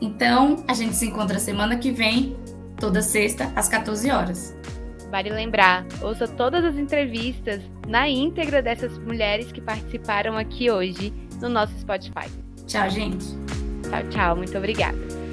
Então, 0.00 0.64
a 0.66 0.74
gente 0.74 0.96
se 0.96 1.06
encontra 1.06 1.38
semana 1.38 1.78
que 1.78 1.92
vem, 1.92 2.36
toda 2.78 3.00
sexta, 3.00 3.50
às 3.54 3.68
14 3.68 4.10
horas. 4.10 4.54
Vale 5.10 5.30
lembrar, 5.30 5.86
ouça 6.02 6.26
todas 6.26 6.64
as 6.64 6.76
entrevistas 6.76 7.62
na 7.86 8.08
íntegra 8.08 8.60
dessas 8.60 8.98
mulheres 8.98 9.52
que 9.52 9.60
participaram 9.60 10.36
aqui 10.36 10.70
hoje 10.70 11.12
no 11.40 11.48
nosso 11.48 11.72
Spotify. 11.78 12.28
Tchau, 12.66 12.90
gente. 12.90 13.24
Tchau, 13.88 14.08
tchau. 14.10 14.36
Muito 14.36 14.58
obrigada. 14.58 15.23